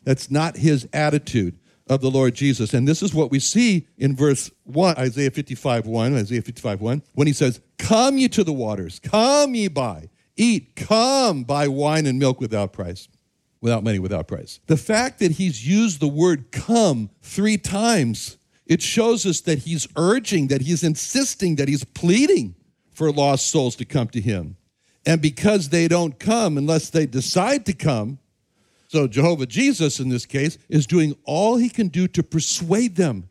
That's 0.04 0.30
not 0.30 0.56
his 0.56 0.88
attitude 0.92 1.58
of 1.88 2.00
the 2.00 2.10
Lord 2.10 2.34
Jesus. 2.34 2.72
And 2.72 2.86
this 2.86 3.02
is 3.02 3.12
what 3.12 3.30
we 3.30 3.40
see 3.40 3.88
in 3.98 4.14
verse 4.14 4.50
1, 4.64 4.96
Isaiah 4.96 5.30
55 5.30 5.86
1, 5.86 6.14
Isaiah 6.14 6.42
55 6.42 6.80
1, 6.80 7.02
when 7.14 7.26
he 7.26 7.32
says, 7.32 7.60
Come 7.78 8.18
ye 8.18 8.28
to 8.28 8.44
the 8.44 8.52
waters, 8.52 9.00
come 9.00 9.54
ye 9.54 9.68
buy, 9.68 10.08
eat, 10.36 10.76
come 10.76 11.42
buy 11.42 11.66
wine 11.66 12.06
and 12.06 12.18
milk 12.18 12.40
without 12.40 12.72
price 12.72 13.08
without 13.60 13.84
money, 13.84 13.98
without 13.98 14.28
price. 14.28 14.60
The 14.66 14.76
fact 14.76 15.18
that 15.18 15.32
he's 15.32 15.66
used 15.66 16.00
the 16.00 16.08
word 16.08 16.50
come 16.50 17.10
three 17.22 17.58
times, 17.58 18.38
it 18.66 18.82
shows 18.82 19.26
us 19.26 19.40
that 19.42 19.60
he's 19.60 19.86
urging, 19.96 20.48
that 20.48 20.62
he's 20.62 20.82
insisting, 20.82 21.56
that 21.56 21.68
he's 21.68 21.84
pleading 21.84 22.54
for 22.92 23.10
lost 23.10 23.48
souls 23.48 23.76
to 23.76 23.84
come 23.84 24.08
to 24.08 24.20
him. 24.20 24.56
And 25.06 25.20
because 25.20 25.70
they 25.70 25.88
don't 25.88 26.18
come 26.18 26.58
unless 26.58 26.90
they 26.90 27.06
decide 27.06 27.66
to 27.66 27.72
come, 27.72 28.18
so 28.88 29.06
Jehovah 29.06 29.46
Jesus 29.46 30.00
in 30.00 30.08
this 30.08 30.26
case 30.26 30.58
is 30.68 30.86
doing 30.86 31.16
all 31.24 31.56
he 31.56 31.68
can 31.68 31.88
do 31.88 32.08
to 32.08 32.22
persuade 32.22 32.96
them 32.96 33.28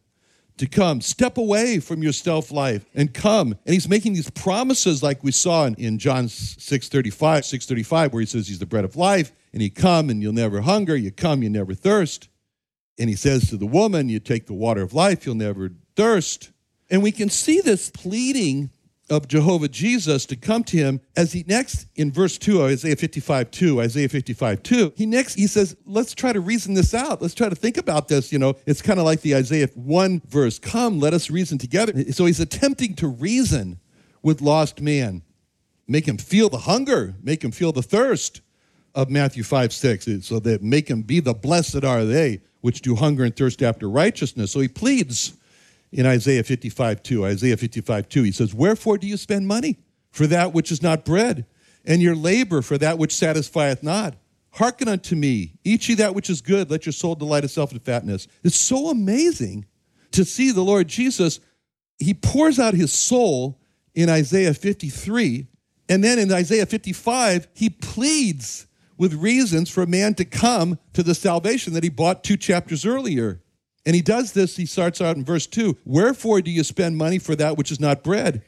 to 0.58 0.68
come. 0.68 1.02
Step 1.02 1.38
away 1.38 1.80
from 1.80 2.02
your 2.02 2.14
self 2.14 2.52
life 2.52 2.86
and 2.94 3.14
come. 3.14 3.52
And 3.66 3.74
he's 3.74 3.90
making 3.90 4.14
these 4.14 4.30
promises 4.30 5.04
like 5.04 5.24
we 5.24 5.32
saw 5.32 5.66
in, 5.66 5.76
in 5.76 6.00
John 6.00 6.26
6:35, 6.26 7.44
6:35 7.44 8.14
where 8.14 8.20
he 8.22 8.26
says 8.26 8.48
he's 8.48 8.60
the 8.60 8.66
bread 8.66 8.86
of 8.86 8.96
life 8.96 9.32
and 9.54 9.62
you 9.62 9.72
come 9.72 10.10
and 10.10 10.22
you'll 10.22 10.34
never 10.34 10.62
hunger, 10.62 10.96
you 10.96 11.12
come, 11.12 11.44
you 11.44 11.50
never 11.50 11.74
thirst. 11.74 12.30
And 12.98 13.10
he 13.10 13.16
says 13.16 13.50
to 13.50 13.58
the 13.58 13.66
woman, 13.66 14.10
You 14.10 14.20
take 14.20 14.48
the 14.48 14.54
water 14.54 14.82
of 14.82 14.94
life, 14.94 15.26
you'll 15.26 15.36
never 15.36 15.72
thirst. 15.96 16.52
And 16.90 17.02
we 17.02 17.12
can 17.12 17.30
see 17.30 17.62
this 17.62 17.90
pleading 17.90 18.72
of 19.10 19.28
Jehovah 19.28 19.68
Jesus 19.68 20.26
to 20.28 20.36
come 20.36 20.64
to 20.66 20.78
him 20.78 21.02
as 21.16 21.34
he 21.34 21.44
next 21.48 21.88
in 21.96 22.12
verse 22.12 22.38
2 22.38 22.64
Isaiah 22.64 22.96
55 22.96 23.50
2 23.50 23.82
Isaiah 23.82 24.08
55 24.08 24.62
2 24.62 24.94
he 24.96 25.06
next 25.08 25.34
he 25.34 25.48
says 25.48 25.76
let's 25.86 26.14
try 26.14 26.32
to 26.32 26.40
reason 26.40 26.76
this 26.76 26.94
out. 26.94 27.22
Let's 27.22 27.34
try 27.34 27.50
to 27.50 27.56
think 27.56 27.78
about 27.78 28.08
this 28.08 28.32
you 28.32 28.38
know. 28.38 28.56
It's 28.66 28.82
kind 28.82 29.00
of 29.00 29.06
like 29.06 29.22
the 29.22 29.36
Isaiah 29.36 29.68
1 29.74 30.22
verse 30.28 30.60
come 30.60 31.00
let 31.00 31.14
us 31.14 31.30
reason 31.30 31.58
together. 31.58 32.12
So 32.12 32.26
he's 32.26 32.40
attempting 32.40 32.96
to 32.96 33.08
reason 33.08 33.80
with 34.22 34.42
lost 34.42 34.80
man. 34.82 35.24
Make 35.88 36.08
him 36.08 36.18
feel 36.18 36.50
the 36.50 36.60
hunger, 36.60 37.16
make 37.24 37.44
him 37.44 37.52
feel 37.52 37.72
the 37.72 37.82
thirst 37.82 38.42
of 38.96 39.10
Matthew 39.10 39.44
5 39.44 39.74
6, 39.74 40.08
so 40.22 40.40
that 40.40 40.62
make 40.62 40.90
him 40.90 41.02
be 41.02 41.20
the 41.20 41.34
blessed 41.34 41.84
are 41.84 42.06
they 42.06 42.42
which 42.62 42.82
do 42.82 42.96
hunger 42.96 43.24
and 43.24 43.36
thirst 43.36 43.62
after 43.62 43.90
righteousness. 43.90 44.52
So 44.52 44.60
he 44.60 44.68
pleads 44.68 45.38
in 45.92 46.06
Isaiah 46.06 46.44
55 46.44 47.04
2. 47.04 47.26
Isaiah 47.26 47.58
55 47.58 48.10
2, 48.10 48.24
he 48.24 48.32
says, 48.32 48.54
Wherefore 48.54 48.98
do 48.98 49.08
you 49.08 49.18
spend 49.18 49.48
money 49.48 49.78
for 50.12 50.28
that 50.28 50.54
which 50.54 50.72
is 50.72 50.82
not 50.82 51.06
bread, 51.06 51.46
and 51.86 52.02
your 52.02 52.16
labor 52.16 52.62
for 52.62 52.78
that 52.78 52.98
which 52.98 53.16
satisfieth 53.16 53.84
not? 53.84 54.16
Hearken 54.52 54.88
unto 54.88 55.16
me, 55.16 55.54
eat 55.64 55.88
ye 55.88 55.96
that 55.96 56.16
which 56.16 56.30
is 56.30 56.42
good, 56.42 56.72
let 56.72 56.86
your 56.86 56.94
soul 56.94 57.16
delight 57.16 57.44
itself 57.44 57.72
in 57.72 57.80
fatness. 57.80 58.28
It's 58.44 58.58
so 58.58 58.90
amazing 58.90 59.66
to 60.12 60.26
see 60.26 60.52
the 60.52 60.64
Lord 60.64 60.88
Jesus. 60.88 61.40
He 62.00 62.14
pours 62.14 62.60
out 62.60 62.74
his 62.74 62.92
soul 62.92 63.60
in 63.94 64.10
Isaiah 64.10 64.54
53, 64.54 65.48
and 65.88 66.04
then 66.04 66.18
in 66.18 66.32
Isaiah 66.32 66.66
55, 66.66 67.48
he 67.54 67.70
pleads 67.70 68.66
with 69.00 69.14
reasons 69.14 69.70
for 69.72 69.82
a 69.82 69.88
man 69.88 70.14
to 70.14 70.26
come 70.26 70.78
to 70.94 71.02
the 71.02 71.16
salvation 71.16 71.74
that 71.74 71.84
he 71.84 71.90
bought 71.90 72.24
two 72.24 72.38
chapters 72.38 72.86
earlier. 72.86 73.42
And 73.86 73.96
he 73.96 74.02
does 74.04 74.34
this, 74.34 74.58
he 74.58 74.68
starts 74.68 75.02
out 75.02 75.16
in 75.16 75.26
verse 75.26 75.48
2 75.48 75.78
Wherefore 75.86 76.42
do 76.42 76.52
you 76.52 76.64
spend 76.64 76.98
money 76.98 77.18
for 77.18 77.36
that 77.38 77.58
which 77.58 77.72
is 77.72 77.80
not 77.80 78.04
bread? 78.04 78.44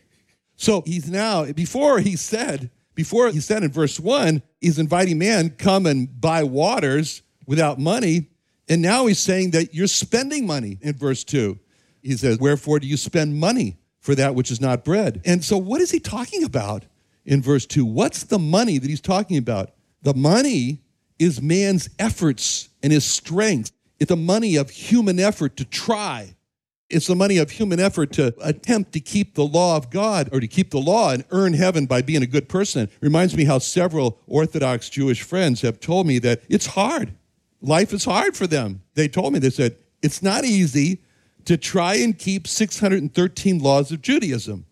So 0.58 0.84
he's 0.86 1.10
now, 1.10 1.46
before 1.54 2.00
he 2.00 2.16
said, 2.16 2.70
before 2.94 3.30
he 3.30 3.40
said 3.40 3.64
in 3.64 3.72
verse 3.72 4.00
1, 4.00 4.44
he's 4.60 4.78
inviting 4.78 5.18
man, 5.18 5.52
come 5.52 5.88
and 5.88 6.20
buy 6.20 6.44
waters 6.44 7.24
without 7.48 7.80
money. 7.80 8.28
And 8.68 8.82
now 8.82 9.08
he's 9.08 9.18
saying 9.18 9.52
that 9.52 9.74
you're 9.74 9.88
spending 9.88 10.46
money 10.46 10.78
in 10.82 10.94
verse 10.94 11.24
2. 11.24 11.58
He 12.04 12.18
says, 12.18 12.38
Wherefore 12.38 12.80
do 12.80 12.88
you 12.88 12.98
spend 12.98 13.40
money 13.40 13.78
for 14.02 14.14
that 14.16 14.36
which 14.36 14.52
is 14.52 14.60
not 14.60 14.84
bread? 14.84 15.22
And 15.24 15.44
so 15.44 15.58
what 15.58 15.80
is 15.80 15.92
he 15.92 16.00
talking 16.00 16.44
about 16.44 16.84
in 17.26 17.42
verse 17.42 17.66
2? 17.66 17.86
What's 17.86 18.24
the 18.24 18.40
money 18.40 18.78
that 18.78 18.90
he's 18.90 19.02
talking 19.02 19.38
about? 19.38 19.72
The 20.02 20.14
money 20.14 20.82
is 21.20 21.42
man's 21.42 21.90
efforts 22.00 22.70
and 22.82 22.92
his 22.92 23.06
strength. 23.06 23.72
It's 24.00 24.10
the 24.10 24.16
money 24.16 24.56
of 24.56 24.72
human 24.72 25.20
effort 25.20 25.58
to 25.58 25.66
try. 25.66 26.36
It's 26.90 27.08
the 27.08 27.16
money 27.16 27.38
of 27.38 27.52
human 27.52 27.80
effort 27.80 28.12
to 28.14 28.34
attempt 28.42 28.92
to 28.94 29.00
keep 29.00 29.36
the 29.36 29.46
law 29.46 29.78
of 29.78 29.90
God 29.90 30.30
or 30.34 30.40
to 30.40 30.48
keep 30.48 30.72
the 30.72 30.80
law 30.80 31.12
and 31.12 31.24
earn 31.30 31.54
heaven 31.54 31.86
by 31.86 32.02
being 32.02 32.24
a 32.24 32.28
good 32.28 32.50
person. 32.50 32.90
Reminds 33.00 33.38
me 33.38 33.46
how 33.46 33.60
several 33.60 34.20
Orthodox 34.28 34.90
Jewish 34.90 35.22
friends 35.22 35.62
have 35.62 35.80
told 35.80 36.08
me 36.08 36.20
that 36.20 36.42
it's 36.50 36.66
hard. 36.66 37.14
Life 37.62 37.94
is 37.94 38.06
hard 38.06 38.36
for 38.36 38.48
them. 38.48 38.82
They 38.96 39.08
told 39.08 39.34
me, 39.34 39.40
they 39.40 39.52
said, 39.52 39.78
it's 40.02 40.24
not 40.24 40.44
easy 40.44 41.04
to 41.46 41.58
try 41.58 41.96
and 41.96 42.18
keep 42.18 42.48
613 42.48 43.60
laws 43.60 43.92
of 43.92 44.02
Judaism. 44.02 44.66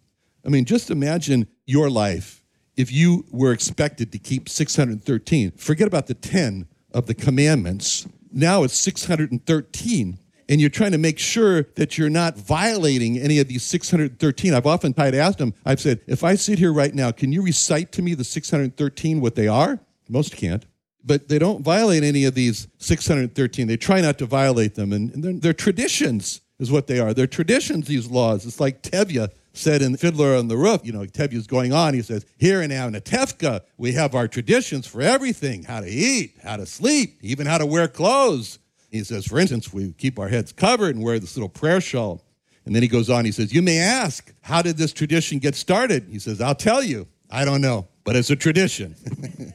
I 0.45 0.49
mean, 0.49 0.65
just 0.65 0.89
imagine 0.89 1.47
your 1.65 1.89
life 1.89 2.38
if 2.79 2.93
you 2.93 3.25
were 3.29 3.51
expected 3.51 4.09
to 4.13 4.17
keep 4.17 4.47
613, 4.47 5.51
forget 5.51 5.85
about 5.85 6.07
the 6.07 6.13
10 6.13 6.65
of 6.93 7.07
the 7.07 7.13
commandments. 7.13 8.07
Now 8.31 8.63
it's 8.63 8.77
613. 8.77 10.17
And 10.47 10.61
you're 10.61 10.69
trying 10.69 10.93
to 10.93 10.97
make 10.97 11.19
sure 11.19 11.63
that 11.75 11.97
you're 11.97 12.09
not 12.09 12.37
violating 12.37 13.19
any 13.19 13.37
of 13.37 13.49
these 13.49 13.63
613. 13.63 14.53
I've 14.53 14.65
often 14.65 14.93
tried 14.93 15.11
to 15.11 15.19
ask 15.19 15.37
them, 15.37 15.53
I've 15.65 15.81
said, 15.81 15.99
if 16.07 16.23
I 16.23 16.35
sit 16.35 16.57
here 16.57 16.71
right 16.71 16.95
now, 16.95 17.11
can 17.11 17.33
you 17.33 17.43
recite 17.43 17.91
to 17.91 18.01
me 18.01 18.13
the 18.13 18.23
613 18.23 19.19
what 19.19 19.35
they 19.35 19.49
are? 19.49 19.79
Most 20.07 20.37
can't. 20.37 20.65
But 21.03 21.27
they 21.27 21.37
don't 21.37 21.61
violate 21.61 22.03
any 22.03 22.23
of 22.23 22.33
these 22.33 22.69
613. 22.77 23.67
They 23.67 23.77
try 23.77 23.99
not 23.99 24.17
to 24.19 24.25
violate 24.25 24.75
them. 24.75 24.93
And, 24.93 25.21
they're, 25.21 25.33
they're 25.33 25.53
traditions, 25.53 26.39
is 26.59 26.71
what 26.71 26.87
they 26.87 26.99
are. 26.99 27.13
They're 27.13 27.27
traditions, 27.27 27.87
these 27.87 28.09
laws. 28.09 28.45
It's 28.45 28.61
like 28.61 28.81
Tevye 28.81 29.29
said 29.53 29.81
in 29.81 29.97
Fiddler 29.97 30.35
on 30.35 30.47
the 30.47 30.57
Roof, 30.57 30.81
you 30.83 30.91
know, 30.91 31.01
Tevye's 31.01 31.47
going 31.47 31.73
on. 31.73 31.93
He 31.93 32.01
says, 32.01 32.25
Here 32.37 32.61
in 32.61 32.71
Anatevka, 32.71 33.61
we 33.77 33.93
have 33.93 34.15
our 34.15 34.27
traditions 34.27 34.87
for 34.87 35.01
everything 35.01 35.63
how 35.63 35.81
to 35.81 35.89
eat, 35.89 36.35
how 36.43 36.57
to 36.57 36.65
sleep, 36.65 37.17
even 37.21 37.47
how 37.47 37.57
to 37.57 37.65
wear 37.65 37.87
clothes. 37.87 38.59
He 38.89 39.03
says, 39.03 39.25
For 39.25 39.39
instance, 39.39 39.73
we 39.73 39.91
keep 39.93 40.19
our 40.19 40.27
heads 40.27 40.51
covered 40.51 40.95
and 40.95 41.03
wear 41.03 41.19
this 41.19 41.35
little 41.35 41.49
prayer 41.49 41.81
shawl. 41.81 42.23
And 42.65 42.75
then 42.75 42.83
he 42.83 42.87
goes 42.87 43.09
on, 43.09 43.25
he 43.25 43.31
says, 43.31 43.53
You 43.53 43.61
may 43.61 43.79
ask, 43.79 44.33
how 44.41 44.61
did 44.61 44.77
this 44.77 44.93
tradition 44.93 45.39
get 45.39 45.55
started? 45.55 46.07
He 46.09 46.19
says, 46.19 46.41
I'll 46.41 46.55
tell 46.55 46.83
you. 46.83 47.07
I 47.31 47.45
don't 47.45 47.61
know, 47.61 47.87
but 48.03 48.15
it's 48.15 48.31
a 48.31 48.35
tradition. 48.35 48.95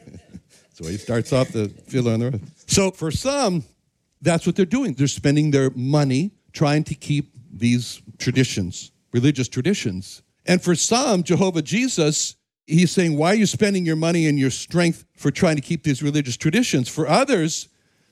so 0.74 0.84
he 0.84 0.96
starts 0.96 1.32
off 1.32 1.48
the 1.48 1.68
Fiddler 1.88 2.12
on 2.12 2.20
the 2.20 2.30
Roof. 2.30 2.40
So 2.66 2.90
for 2.90 3.10
some, 3.10 3.64
that's 4.22 4.46
what 4.46 4.56
they're 4.56 4.64
doing. 4.64 4.94
They're 4.94 5.06
spending 5.06 5.50
their 5.50 5.70
money 5.74 6.32
trying 6.52 6.84
to 6.84 6.94
keep 6.94 7.32
these 7.52 8.00
traditions 8.18 8.92
religious 9.14 9.48
traditions. 9.48 10.22
And 10.44 10.60
for 10.60 10.74
some, 10.74 11.22
Jehovah 11.22 11.62
Jesus, 11.62 12.34
he's 12.66 12.90
saying, 12.90 13.16
Why 13.16 13.30
are 13.30 13.36
you 13.36 13.46
spending 13.46 13.86
your 13.86 13.96
money 13.96 14.26
and 14.26 14.38
your 14.38 14.50
strength 14.50 15.06
for 15.16 15.30
trying 15.30 15.56
to 15.56 15.62
keep 15.62 15.84
these 15.84 16.02
religious 16.02 16.36
traditions? 16.36 16.88
For 16.88 17.06
others, 17.08 17.68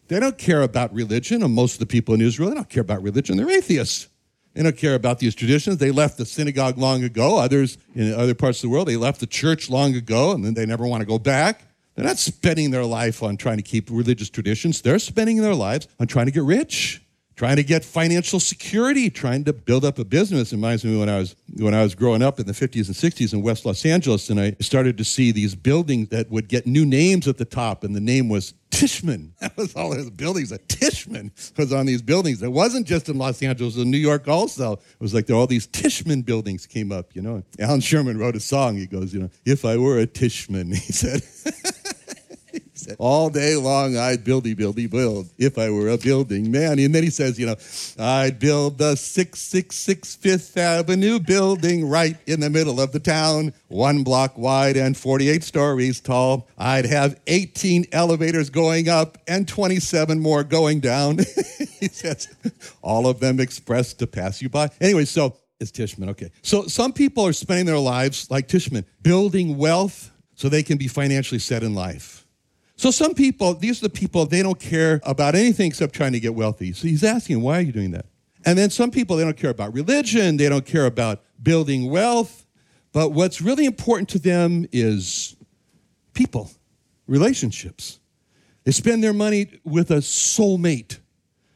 they 0.09 0.21
don't 0.21 0.39
care 0.39 0.63
about 0.63 0.95
religion, 0.95 1.43
and 1.43 1.53
most 1.53 1.75
of 1.75 1.79
the 1.81 1.87
people 1.87 2.15
in 2.15 2.21
Israel, 2.21 2.49
they 2.49 2.55
don't 2.55 2.71
care 2.71 2.81
about 2.81 3.03
religion. 3.03 3.37
They're 3.37 3.51
atheists. 3.51 4.09
They 4.55 4.63
don't 4.63 4.77
care 4.77 4.95
about 4.95 5.19
these 5.19 5.35
traditions. 5.35 5.79
They 5.79 5.91
left 5.91 6.19
the 6.19 6.27
synagogue 6.27 6.79
long 6.79 7.03
ago. 7.03 7.39
Others 7.39 7.79
in 7.95 8.15
other 8.15 8.35
parts 8.35 8.59
of 8.59 8.63
the 8.63 8.69
world, 8.69 8.87
they 8.87 8.97
left 8.97 9.19
the 9.21 9.27
church 9.27 9.69
long 9.69 9.97
ago, 9.97 10.33
and 10.33 10.45
then 10.45 10.55
they 10.55 10.67
never 10.67 10.87
want 10.87 11.01
to 11.01 11.07
go 11.07 11.19
back. 11.19 11.63
They're 11.95 12.05
not 12.05 12.19
spending 12.19 12.71
their 12.71 12.85
life 12.85 13.23
on 13.23 13.37
trying 13.37 13.57
to 13.57 13.63
keep 13.63 13.91
religious 13.91 14.31
traditions. 14.31 14.83
They're 14.83 14.99
spending 14.99 15.39
their 15.39 15.55
lives 15.55 15.89
on 15.99 16.07
trying 16.07 16.27
to 16.27 16.33
get 16.33 16.45
rich 16.45 17.02
trying 17.43 17.57
to 17.57 17.65
get 17.65 17.85
financial 17.85 18.39
security, 18.39 19.11
trying 19.11 19.43
to 19.43 19.53
build 19.53 19.85
up 19.85 19.99
a 19.99 20.05
business. 20.05 20.53
It 20.53 20.57
reminds 20.57 20.85
me 20.85 20.97
when 20.97 21.09
I 21.09 21.19
was 21.19 21.35
when 21.57 21.75
I 21.75 21.83
was 21.83 21.93
growing 21.97 22.23
up 22.23 22.39
in 22.39 22.47
the 22.47 22.53
50s 22.53 22.87
and 22.87 22.95
60s 22.95 23.33
in 23.33 23.43
West 23.43 23.67
Los 23.67 23.85
Angeles, 23.85 24.31
and 24.31 24.39
I 24.39 24.55
started 24.61 24.97
to 24.99 25.05
see 25.05 25.33
these 25.33 25.57
buildings 25.57 26.11
that 26.11 26.31
would 26.31 26.47
get 26.47 26.69
new 26.69 26.87
names 26.87 27.27
at 27.27 27.39
the 27.39 27.45
top, 27.45 27.83
and 27.83 27.97
the 27.97 28.01
name 28.01 28.29
was 28.29 28.55
Tishman. 28.71 29.31
That 29.41 29.57
was 29.57 29.75
all 29.75 29.91
those 29.91 30.09
buildings. 30.09 30.51
That 30.51 30.69
Tishman 30.69 31.33
was 31.59 31.73
on 31.73 31.87
these 31.87 32.01
buildings. 32.01 32.45
It 32.45 32.53
wasn't 32.53 32.87
just 32.87 33.09
in 33.09 33.19
Los 33.19 33.43
Angeles, 33.43 33.77
in 33.77 33.91
New 33.91 33.99
York 33.99 34.29
also. 34.29 34.75
It 34.75 35.01
was 35.01 35.13
like 35.13 35.29
all 35.29 35.49
these 35.49 35.67
Tishman 35.67 36.25
buildings 36.25 36.65
came 36.65 36.93
up, 36.93 37.13
you 37.13 37.23
know. 37.23 37.43
Allan 37.59 37.81
Sherman 37.81 38.19
wrote 38.19 38.37
a 38.37 38.41
song. 38.41 38.77
He 38.77 38.87
goes, 38.87 39.13
you 39.13 39.19
know, 39.19 39.31
if 39.45 39.65
I 39.65 39.77
were 39.79 39.99
a 39.99 40.07
Tishman, 40.07 40.69
he 40.77 40.93
said. 40.93 41.23
All 42.99 43.31
day 43.31 43.57
long, 43.57 43.97
I'd 43.97 44.25
buildy, 44.25 44.55
buildy, 44.55 44.91
build 44.91 45.29
if 45.39 45.59
I 45.59 45.71
were 45.71 45.89
a 45.89 45.99
building 45.99 46.51
man. 46.51 46.79
And 46.79 46.95
then 46.95 47.03
he 47.03 47.11
says, 47.11 47.39
you 47.39 47.47
know, 47.47 47.57
I'd 47.99 48.39
build 48.39 48.79
the 48.79 48.97
666 48.97 50.15
Fifth 50.17 50.57
Avenue 50.57 51.19
building 51.19 51.89
right 51.89 52.17
in 52.27 52.41
the 52.41 52.51
middle 52.51 52.81
of 52.81 52.93
the 52.93 53.01
town, 53.01 53.53
one 53.69 54.03
block 54.03 54.37
wide 54.37 54.77
and 54.77 54.97
48 54.97 55.43
stories 55.43 56.01
tall. 56.01 56.49
I'd 56.59 56.87
have 56.87 57.21
18 57.27 57.87
elevators 57.93 58.51
going 58.51 58.89
up 58.89 59.19
and 59.27 59.47
27 59.47 60.21
more 60.21 60.45
going 60.45 60.81
down. 60.81 61.19
he 61.81 61.89
says, 61.89 62.29
all 62.83 63.07
of 63.07 63.21
them 63.21 63.41
expressed 63.41 63.99
to 64.01 64.07
pass 64.07 64.43
you 64.43 64.49
by. 64.49 64.71
Anyway, 64.81 65.05
so 65.05 65.37
it's 65.63 65.71
Tishman. 65.71 66.11
Okay. 66.11 66.31
So 66.43 66.67
some 66.67 66.93
people 66.93 67.27
are 67.27 67.33
spending 67.33 67.67
their 67.67 67.79
lives 67.79 68.31
like 68.31 68.49
Tishman, 68.49 68.85
building 69.03 69.57
wealth 69.57 70.11
so 70.35 70.49
they 70.49 70.63
can 70.63 70.77
be 70.77 70.89
financially 70.89 71.39
set 71.39 71.63
in 71.63 71.75
life. 71.75 72.22
So 72.77 72.91
some 72.91 73.15
people, 73.15 73.55
these 73.55 73.81
are 73.81 73.87
the 73.87 73.91
people, 73.91 74.27
they 74.27 74.43
don't 74.43 74.59
care 74.59 75.01
about 75.05 75.35
anything 75.35 75.69
except 75.69 75.95
trying 75.95 76.13
to 76.13 76.21
get 76.21 76.35
wealthy. 76.35 76.73
So 76.73 76.89
he's 76.89 77.05
asking, 77.05 77.41
why 77.43 77.59
are 77.59 77.63
you 77.63 77.73
doing 77.73 77.93
that? 77.93 78.07
And 78.45 78.59
then 78.59 78.71
some 78.71 78.91
people, 78.91 79.17
they 79.17 79.25
don't 79.25 79.37
care 79.37 79.51
about 79.51 79.73
religion, 79.75 80.37
they 80.37 80.49
don't 80.49 80.67
care 80.67 80.87
about 80.87 81.23
building 81.43 81.91
wealth. 81.91 82.47
But 82.93 83.11
what's 83.11 83.41
really 83.41 83.65
important 83.65 84.09
to 84.11 84.19
them 84.19 84.67
is 84.73 85.37
people, 86.13 86.51
relationships. 87.07 88.01
They 88.65 88.73
spend 88.73 89.03
their 89.03 89.13
money 89.13 89.61
with 89.65 89.91
a 89.91 89.99
soulmate 89.99 90.99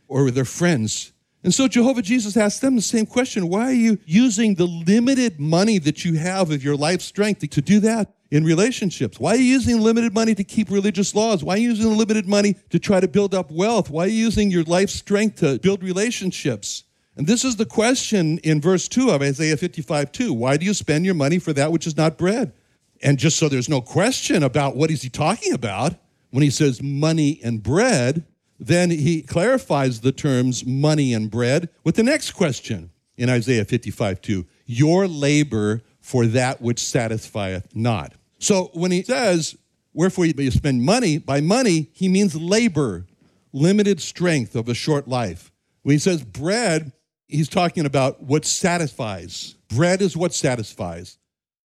or 0.09 0.24
with 0.24 0.35
their 0.35 0.44
friends. 0.44 1.12
And 1.46 1.54
so 1.54 1.68
Jehovah 1.68 2.02
Jesus 2.02 2.37
asks 2.37 2.59
them 2.59 2.74
the 2.74 2.82
same 2.82 3.06
question 3.06 3.48
Why 3.48 3.66
are 3.66 3.72
you 3.72 4.00
using 4.04 4.56
the 4.56 4.66
limited 4.66 5.38
money 5.38 5.78
that 5.78 6.04
you 6.04 6.14
have 6.14 6.50
of 6.50 6.64
your 6.64 6.74
life 6.74 7.00
strength 7.00 7.48
to 7.48 7.62
do 7.62 7.78
that? 7.80 8.12
in 8.32 8.42
relationships? 8.44 9.20
Why 9.20 9.35
are 9.35 9.37
you 9.37 9.44
using 9.44 9.80
limited 9.80 10.12
money 10.12 10.35
to 10.35 10.42
keep 10.42 10.68
religious 10.68 11.14
laws? 11.14 11.44
Why 11.44 11.54
are 11.54 11.59
you 11.59 11.68
using 11.68 11.96
limited 11.96 12.26
money 12.26 12.56
to 12.70 12.80
try 12.80 12.98
to 12.98 13.06
build 13.06 13.32
up 13.32 13.52
wealth? 13.52 13.88
Why 13.88 14.06
are 14.06 14.09
you 14.09 14.16
using 14.16 14.50
your 14.50 14.64
life 14.64 14.90
strength 14.90 15.37
to 15.37 15.61
build 15.61 15.85
relationships? 15.85 16.82
And 17.16 17.28
this 17.28 17.44
is 17.44 17.54
the 17.54 17.64
question 17.64 18.38
in 18.38 18.61
verse 18.61 18.88
2 18.88 19.11
of 19.11 19.22
Isaiah 19.22 19.56
55 19.56 20.11
2. 20.11 20.32
Why 20.32 20.56
do 20.56 20.66
you 20.66 20.74
spend 20.74 21.04
your 21.04 21.14
money 21.14 21.38
for 21.38 21.52
that 21.52 21.70
which 21.70 21.87
is 21.87 21.96
not 21.96 22.18
bread? 22.18 22.52
And 23.00 23.16
just 23.16 23.38
so 23.38 23.48
there's 23.48 23.68
no 23.68 23.80
question 23.80 24.42
about 24.42 24.74
what 24.74 24.90
is 24.90 25.02
he 25.02 25.09
talking 25.09 25.52
about 25.52 25.94
when 26.30 26.42
he 26.42 26.50
says 26.50 26.82
money 26.82 27.38
and 27.44 27.62
bread, 27.62 28.26
then 28.58 28.90
he 28.90 29.22
clarifies 29.22 30.00
the 30.00 30.12
terms 30.12 30.64
money 30.64 31.12
and 31.12 31.30
bread 31.30 31.68
with 31.84 31.96
the 31.96 32.02
next 32.02 32.32
question 32.32 32.90
in 33.16 33.28
Isaiah 33.28 33.64
55 33.64 34.20
2. 34.20 34.46
Your 34.66 35.06
labor 35.06 35.82
for 36.00 36.26
that 36.26 36.60
which 36.60 36.78
satisfieth 36.80 37.74
not. 37.74 38.14
So 38.38 38.70
when 38.74 38.92
he 38.92 39.02
says, 39.02 39.56
Wherefore 39.96 40.26
you 40.26 40.50
spend 40.50 40.82
money, 40.82 41.16
by 41.16 41.40
money, 41.40 41.88
he 41.94 42.06
means 42.10 42.36
labor, 42.36 43.06
limited 43.54 43.98
strength 43.98 44.54
of 44.54 44.68
a 44.68 44.74
short 44.74 45.08
life. 45.08 45.50
When 45.84 45.94
he 45.94 45.98
says 45.98 46.22
bread, 46.22 46.92
he's 47.28 47.48
talking 47.48 47.86
about 47.86 48.22
what 48.22 48.44
satisfies. 48.44 49.54
Bread 49.68 50.02
is 50.02 50.14
what 50.14 50.34
satisfies. 50.34 51.16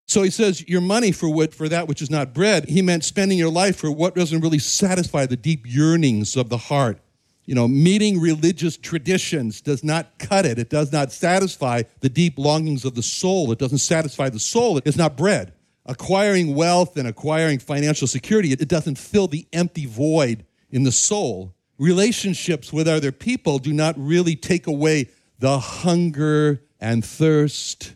So 0.07 0.23
he 0.23 0.29
says, 0.29 0.67
your 0.67 0.81
money 0.81 1.11
for 1.11 1.29
what 1.29 1.53
for 1.53 1.69
that 1.69 1.87
which 1.87 2.01
is 2.01 2.09
not 2.09 2.33
bread. 2.33 2.67
He 2.67 2.81
meant 2.81 3.05
spending 3.05 3.37
your 3.37 3.51
life 3.51 3.77
for 3.77 3.89
what 3.89 4.15
doesn't 4.15 4.41
really 4.41 4.59
satisfy 4.59 5.25
the 5.25 5.37
deep 5.37 5.61
yearnings 5.65 6.35
of 6.35 6.49
the 6.49 6.57
heart. 6.57 6.99
You 7.45 7.55
know, 7.55 7.67
meeting 7.67 8.19
religious 8.19 8.77
traditions 8.77 9.61
does 9.61 9.83
not 9.83 10.19
cut 10.19 10.45
it. 10.45 10.59
It 10.59 10.69
does 10.69 10.91
not 10.91 11.11
satisfy 11.11 11.83
the 12.01 12.09
deep 12.09 12.37
longings 12.37 12.85
of 12.85 12.93
the 12.93 13.01
soul. 13.01 13.51
It 13.51 13.59
doesn't 13.59 13.79
satisfy 13.79 14.29
the 14.29 14.39
soul. 14.39 14.79
It's 14.85 14.97
not 14.97 15.17
bread. 15.17 15.53
Acquiring 15.85 16.55
wealth 16.55 16.97
and 16.97 17.07
acquiring 17.07 17.59
financial 17.59 18.07
security, 18.07 18.51
it 18.51 18.67
doesn't 18.67 18.97
fill 18.97 19.27
the 19.27 19.47
empty 19.51 19.85
void 19.85 20.45
in 20.69 20.83
the 20.83 20.91
soul. 20.91 21.55
Relationships 21.79 22.71
with 22.71 22.87
other 22.87 23.11
people 23.11 23.57
do 23.57 23.73
not 23.73 23.95
really 23.97 24.35
take 24.35 24.67
away 24.67 25.09
the 25.39 25.57
hunger 25.57 26.61
and 26.79 27.03
thirst 27.03 27.95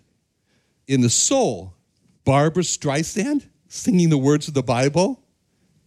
in 0.88 1.02
the 1.02 1.10
soul. 1.10 1.75
Barbra 2.26 2.64
Streisand 2.64 3.48
singing 3.68 4.10
the 4.10 4.18
words 4.18 4.48
of 4.48 4.56
the 4.56 4.64
Bible. 4.64 5.24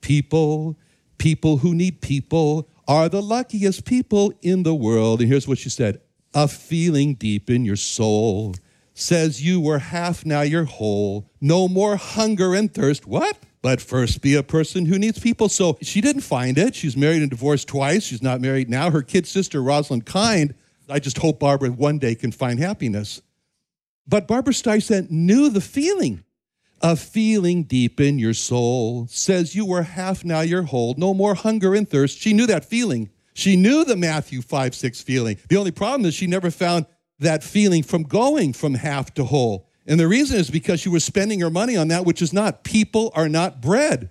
People, 0.01 0.79
people 1.19 1.59
who 1.59 1.75
need 1.75 2.01
people 2.01 2.69
are 2.87 3.09
the 3.09 3.21
luckiest 3.21 3.85
people 3.85 4.33
in 4.41 4.63
the 4.63 4.75
world. 4.75 5.21
And 5.21 5.29
here's 5.29 5.49
what 5.49 5.59
she 5.59 5.69
said 5.69 6.01
A 6.35 6.47
feeling 6.47 7.15
deep 7.15 7.51
in 7.51 7.65
your 7.65 7.77
soul 7.77 8.55
says 8.95 9.45
you 9.45 9.61
were 9.61 9.79
half, 9.79 10.25
now 10.25 10.43
you're 10.43 10.65
whole. 10.65 11.31
No 11.41 11.69
more 11.69 11.97
hunger 11.97 12.55
and 12.55 12.73
thirst. 12.73 13.07
What? 13.07 13.37
But 13.61 13.81
first, 13.81 14.23
be 14.23 14.35
a 14.35 14.43
person 14.43 14.87
who 14.87 14.99
needs 14.99 15.19
people. 15.19 15.49
So 15.49 15.79
she 15.83 16.01
didn't 16.01 16.23
find 16.23 16.57
it. 16.57 16.75
She's 16.75 16.97
married 16.97 17.23
and 17.23 17.31
divorced 17.31 17.69
twice. 17.69 18.05
She's 18.05 18.23
not 18.23 18.41
married 18.41 18.71
now. 18.71 18.91
Her 18.91 19.03
kid 19.03 19.27
sister, 19.27 19.63
Roslyn 19.63 20.03
Kind, 20.03 20.55
I 20.89 21.01
just 21.01 21.19
hope 21.19 21.41
Barbra 21.41 21.71
one 21.71 21.99
day 21.99 22.15
can 22.15 22.33
find 22.33 22.59
happiness. 22.59 23.21
But 24.07 24.27
Barbra 24.27 24.55
Streisand 24.55 25.11
knew 25.11 25.51
the 25.51 25.61
feeling. 25.61 26.25
A 26.81 26.95
feeling 26.95 27.65
deep 27.65 28.01
in 28.01 28.19
your 28.19 28.35
soul 28.35 29.09
says 29.09 29.57
you 29.57 29.67
were 29.67 29.83
half, 29.83 30.25
now 30.25 30.43
you're 30.43 30.63
whole. 30.63 30.95
No 30.97 31.13
more 31.13 31.35
hunger 31.35 31.75
and 31.75 31.89
thirst. 31.89 32.19
She 32.19 32.33
knew 32.33 32.47
that 32.47 32.65
feeling. 32.65 33.11
She 33.35 33.57
knew 33.57 33.85
the 33.85 33.97
Matthew 33.97 34.43
5 34.43 34.75
6 34.75 35.01
feeling. 35.03 35.39
The 35.49 35.57
only 35.57 35.71
problem 35.71 36.07
is 36.07 36.15
she 36.15 36.27
never 36.27 36.51
found 36.51 36.87
that 37.19 37.43
feeling 37.43 37.83
from 37.83 38.05
going 38.05 38.53
from 38.53 38.75
half 38.75 39.13
to 39.15 39.25
whole. 39.25 39.69
And 39.87 39.99
the 39.99 40.07
reason 40.07 40.39
is 40.39 40.51
because 40.51 40.81
she 40.81 40.89
was 40.89 41.05
spending 41.05 41.41
her 41.41 41.51
money 41.51 41.77
on 41.77 41.89
that 41.89 42.05
which 42.05 42.23
is 42.23 42.33
not. 42.33 42.63
People 42.63 43.11
are 43.15 43.29
not 43.29 43.61
bread. 43.61 44.11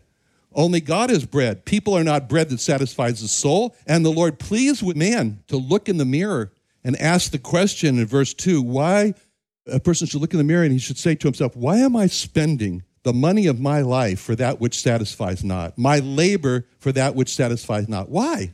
Only 0.53 0.81
God 0.81 1.11
is 1.11 1.25
bread. 1.25 1.65
People 1.65 1.93
are 1.93 2.03
not 2.03 2.27
bread 2.27 2.49
that 2.49 2.59
satisfies 2.59 3.21
the 3.21 3.27
soul. 3.27 3.75
And 3.85 4.03
the 4.03 4.11
Lord 4.11 4.39
pleased 4.39 4.81
with 4.81 4.97
man 4.97 5.43
to 5.47 5.55
look 5.55 5.87
in 5.87 5.97
the 5.97 6.05
mirror 6.05 6.51
and 6.83 6.99
ask 6.99 7.31
the 7.31 7.37
question 7.37 7.99
in 7.99 8.05
verse 8.07 8.33
2 8.33 8.61
why 8.61 9.13
a 9.71 9.79
person 9.79 10.07
should 10.07 10.21
look 10.21 10.33
in 10.33 10.37
the 10.37 10.43
mirror 10.43 10.63
and 10.63 10.71
he 10.71 10.79
should 10.79 10.97
say 10.97 11.15
to 11.15 11.27
himself, 11.27 11.55
Why 11.55 11.77
am 11.77 11.95
I 11.95 12.07
spending 12.07 12.83
the 13.03 13.13
money 13.13 13.47
of 13.47 13.59
my 13.59 13.81
life 13.81 14.19
for 14.19 14.35
that 14.35 14.59
which 14.59 14.79
satisfies 14.79 15.43
not, 15.43 15.77
my 15.77 15.99
labor 15.99 16.65
for 16.79 16.91
that 16.91 17.15
which 17.15 17.33
satisfies 17.33 17.87
not? 17.87 18.09
Why? 18.09 18.53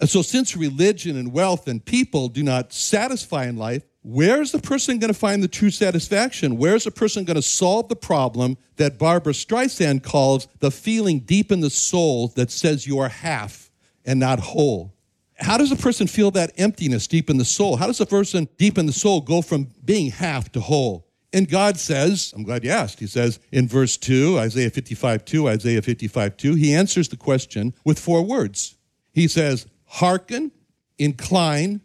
And 0.00 0.10
so, 0.10 0.22
since 0.22 0.56
religion 0.56 1.16
and 1.16 1.32
wealth 1.32 1.68
and 1.68 1.84
people 1.84 2.28
do 2.28 2.42
not 2.42 2.72
satisfy 2.72 3.46
in 3.46 3.56
life, 3.56 3.82
where's 4.02 4.52
the 4.52 4.58
person 4.58 4.98
going 4.98 5.12
to 5.12 5.18
find 5.18 5.42
the 5.42 5.48
true 5.48 5.70
satisfaction? 5.70 6.58
Where's 6.58 6.84
the 6.84 6.90
person 6.90 7.24
going 7.24 7.36
to 7.36 7.42
solve 7.42 7.88
the 7.88 7.96
problem 7.96 8.58
that 8.76 8.98
Barbra 8.98 9.32
Streisand 9.32 10.02
calls 10.02 10.48
the 10.60 10.70
feeling 10.70 11.20
deep 11.20 11.50
in 11.50 11.60
the 11.60 11.70
soul 11.70 12.28
that 12.28 12.50
says 12.50 12.86
you 12.86 12.98
are 12.98 13.08
half 13.08 13.70
and 14.04 14.20
not 14.20 14.38
whole? 14.38 14.92
How 15.38 15.58
does 15.58 15.70
a 15.70 15.76
person 15.76 16.06
feel 16.06 16.30
that 16.32 16.52
emptiness 16.56 17.06
deep 17.06 17.28
in 17.28 17.36
the 17.36 17.44
soul? 17.44 17.76
How 17.76 17.86
does 17.86 18.00
a 18.00 18.06
person 18.06 18.48
deep 18.56 18.78
in 18.78 18.86
the 18.86 18.92
soul 18.92 19.20
go 19.20 19.42
from 19.42 19.68
being 19.84 20.10
half 20.10 20.50
to 20.52 20.60
whole? 20.60 21.06
And 21.32 21.48
God 21.48 21.76
says, 21.78 22.32
I'm 22.34 22.44
glad 22.44 22.64
you 22.64 22.70
asked. 22.70 23.00
He 23.00 23.06
says 23.06 23.38
in 23.52 23.68
verse 23.68 23.96
2, 23.98 24.38
Isaiah 24.38 24.70
55 24.70 25.24
2, 25.24 25.48
Isaiah 25.48 25.82
55 25.82 26.36
2, 26.36 26.54
he 26.54 26.74
answers 26.74 27.08
the 27.08 27.16
question 27.16 27.74
with 27.84 27.98
four 27.98 28.22
words. 28.22 28.76
He 29.12 29.28
says, 29.28 29.66
Hearken, 29.84 30.52
incline, 30.98 31.82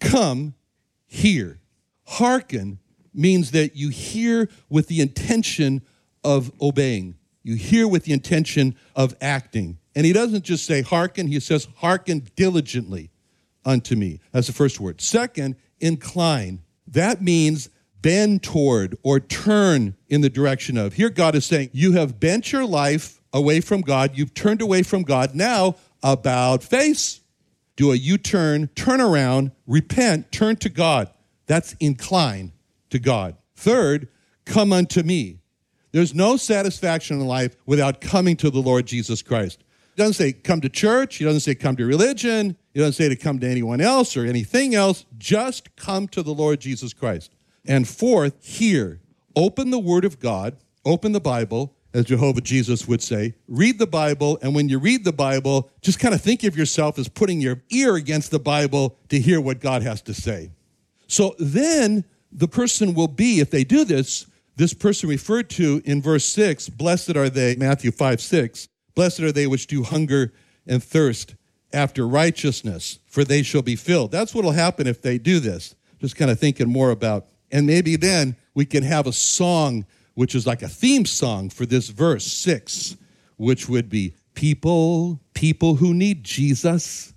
come, 0.00 0.54
hear. 1.06 1.60
Hearken 2.04 2.80
means 3.14 3.52
that 3.52 3.76
you 3.76 3.90
hear 3.90 4.48
with 4.68 4.88
the 4.88 5.00
intention 5.00 5.82
of 6.24 6.52
obeying, 6.60 7.16
you 7.42 7.54
hear 7.54 7.86
with 7.86 8.04
the 8.04 8.12
intention 8.12 8.76
of 8.96 9.14
acting. 9.20 9.78
And 9.94 10.06
he 10.06 10.12
doesn't 10.12 10.44
just 10.44 10.64
say 10.66 10.82
hearken, 10.82 11.26
he 11.28 11.40
says 11.40 11.68
hearken 11.76 12.28
diligently 12.36 13.10
unto 13.64 13.96
me. 13.96 14.20
That's 14.32 14.46
the 14.46 14.52
first 14.52 14.80
word. 14.80 15.00
Second, 15.00 15.56
incline. 15.80 16.62
That 16.86 17.22
means 17.22 17.70
bend 18.02 18.42
toward 18.42 18.96
or 19.02 19.20
turn 19.20 19.94
in 20.08 20.20
the 20.20 20.30
direction 20.30 20.76
of. 20.76 20.94
Here, 20.94 21.10
God 21.10 21.34
is 21.34 21.44
saying, 21.44 21.70
You 21.72 21.92
have 21.92 22.20
bent 22.20 22.52
your 22.52 22.64
life 22.64 23.20
away 23.32 23.60
from 23.60 23.80
God. 23.80 24.12
You've 24.14 24.34
turned 24.34 24.62
away 24.62 24.82
from 24.82 25.02
God. 25.02 25.34
Now, 25.34 25.76
about 26.02 26.62
face. 26.62 27.20
Do 27.76 27.92
a 27.92 27.96
U 27.96 28.18
turn, 28.18 28.68
turn 28.74 29.00
around, 29.00 29.52
repent, 29.66 30.30
turn 30.32 30.56
to 30.56 30.68
God. 30.68 31.10
That's 31.46 31.74
incline 31.80 32.52
to 32.90 32.98
God. 32.98 33.36
Third, 33.56 34.08
come 34.44 34.72
unto 34.72 35.02
me. 35.02 35.38
There's 35.92 36.14
no 36.14 36.36
satisfaction 36.36 37.20
in 37.20 37.26
life 37.26 37.56
without 37.66 38.00
coming 38.00 38.36
to 38.36 38.50
the 38.50 38.60
Lord 38.60 38.86
Jesus 38.86 39.22
Christ. 39.22 39.64
Doesn't 40.00 40.14
say 40.14 40.32
come 40.32 40.62
to 40.62 40.70
church. 40.70 41.16
He 41.16 41.26
doesn't 41.26 41.40
say 41.40 41.54
come 41.54 41.76
to 41.76 41.84
religion. 41.84 42.56
He 42.72 42.80
doesn't 42.80 42.94
say 42.94 43.10
to 43.10 43.16
come 43.16 43.38
to 43.40 43.46
anyone 43.46 43.82
else 43.82 44.16
or 44.16 44.24
anything 44.24 44.74
else. 44.74 45.04
Just 45.18 45.76
come 45.76 46.08
to 46.08 46.22
the 46.22 46.32
Lord 46.32 46.58
Jesus 46.58 46.94
Christ. 46.94 47.34
And 47.66 47.86
fourth, 47.86 48.42
hear. 48.42 49.02
Open 49.36 49.68
the 49.68 49.78
Word 49.78 50.06
of 50.06 50.18
God, 50.18 50.56
open 50.86 51.12
the 51.12 51.20
Bible, 51.20 51.76
as 51.92 52.06
Jehovah 52.06 52.40
Jesus 52.40 52.88
would 52.88 53.02
say. 53.02 53.34
Read 53.46 53.78
the 53.78 53.86
Bible, 53.86 54.38
and 54.40 54.54
when 54.54 54.70
you 54.70 54.78
read 54.78 55.04
the 55.04 55.12
Bible, 55.12 55.70
just 55.82 56.00
kind 56.00 56.14
of 56.14 56.22
think 56.22 56.44
of 56.44 56.56
yourself 56.56 56.98
as 56.98 57.06
putting 57.06 57.42
your 57.42 57.62
ear 57.68 57.96
against 57.96 58.30
the 58.30 58.38
Bible 58.38 58.96
to 59.10 59.20
hear 59.20 59.38
what 59.38 59.60
God 59.60 59.82
has 59.82 60.00
to 60.02 60.14
say. 60.14 60.50
So 61.08 61.34
then 61.38 62.06
the 62.32 62.48
person 62.48 62.94
will 62.94 63.06
be, 63.06 63.40
if 63.40 63.50
they 63.50 63.64
do 63.64 63.84
this, 63.84 64.24
this 64.56 64.72
person 64.72 65.10
referred 65.10 65.50
to 65.50 65.82
in 65.84 66.00
verse 66.00 66.24
6, 66.24 66.70
blessed 66.70 67.16
are 67.16 67.28
they, 67.28 67.54
Matthew 67.56 67.90
5 67.90 68.22
6, 68.22 68.68
blessed 68.94 69.20
are 69.20 69.32
they 69.32 69.46
which 69.46 69.66
do 69.66 69.82
hunger 69.82 70.32
and 70.66 70.82
thirst 70.82 71.34
after 71.72 72.06
righteousness, 72.06 72.98
for 73.06 73.24
they 73.24 73.42
shall 73.42 73.62
be 73.62 73.76
filled. 73.76 74.10
That's 74.10 74.34
what 74.34 74.44
will 74.44 74.52
happen 74.52 74.86
if 74.86 75.02
they 75.02 75.18
do 75.18 75.40
this. 75.40 75.74
Just 76.00 76.16
kind 76.16 76.30
of 76.30 76.38
thinking 76.38 76.68
more 76.68 76.90
about, 76.90 77.26
and 77.52 77.66
maybe 77.66 77.96
then 77.96 78.36
we 78.54 78.64
can 78.64 78.82
have 78.82 79.06
a 79.06 79.12
song 79.12 79.84
which 80.14 80.34
is 80.34 80.46
like 80.46 80.62
a 80.62 80.68
theme 80.68 81.06
song 81.06 81.50
for 81.50 81.66
this 81.66 81.88
verse 81.88 82.26
6, 82.26 82.96
which 83.36 83.68
would 83.68 83.88
be 83.88 84.14
people, 84.34 85.20
people 85.34 85.76
who 85.76 85.94
need 85.94 86.24
Jesus 86.24 87.14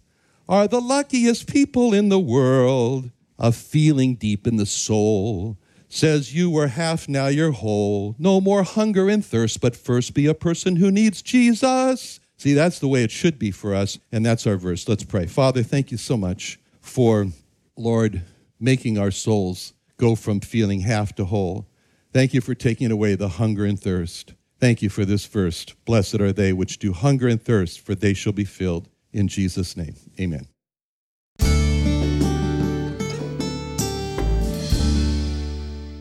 are 0.48 0.68
the 0.68 0.80
luckiest 0.80 1.52
people 1.52 1.94
in 1.94 2.10
the 2.10 2.20
world. 2.20 3.10
A 3.40 3.52
feeling 3.52 4.16
deep 4.16 4.46
in 4.46 4.58
the 4.58 4.66
soul 4.66 5.58
says 5.94 6.34
you 6.34 6.50
were 6.50 6.68
half, 6.68 7.08
now 7.08 7.28
you're 7.28 7.52
whole. 7.52 8.16
No 8.18 8.42
more 8.42 8.64
hunger 8.64 9.10
and 9.10 9.24
thirst, 9.24 9.62
but 9.62 9.76
first 9.76 10.14
be 10.14 10.26
a 10.26 10.34
person 10.34 10.78
who 10.78 10.92
needs 10.92 11.22
Jesus. 11.22 12.20
See, 12.38 12.54
that's 12.54 12.80
the 12.80 12.88
way 12.88 13.04
it 13.04 13.12
should 13.12 13.38
be 13.38 13.52
for 13.52 13.74
us, 13.74 14.00
and 14.12 14.26
that's 14.26 14.48
our 14.48 14.58
verse. 14.58 14.88
Let's 14.88 15.04
pray. 15.04 15.28
Father, 15.28 15.64
thank 15.64 15.92
you 15.92 15.98
so 15.98 16.18
much 16.18 16.60
for, 16.82 17.28
Lord, 17.78 18.24
making 18.60 18.98
our 18.98 19.12
souls 19.12 19.74
go 19.98 20.16
from 20.16 20.40
feeling 20.40 20.82
half 20.82 21.14
to 21.16 21.26
whole. 21.26 21.68
Thank 22.12 22.34
you 22.34 22.42
for 22.42 22.56
taking 22.56 22.92
away 22.92 23.16
the 23.16 23.30
hunger 23.30 23.66
and 23.66 23.80
thirst. 23.80 24.34
Thank 24.60 24.82
you 24.82 24.90
for 24.90 25.06
this 25.06 25.26
verse. 25.26 25.66
Blessed 25.86 26.22
are 26.22 26.34
they 26.34 26.54
which 26.54 26.80
do 26.80 26.94
hunger 26.94 27.28
and 27.28 27.42
thirst, 27.42 27.80
for 27.80 27.96
they 27.96 28.14
shall 28.14 28.34
be 28.34 28.46
filled. 28.46 28.90
In 29.12 29.28
Jesus' 29.28 29.78
name, 29.78 29.96
amen. 30.20 30.48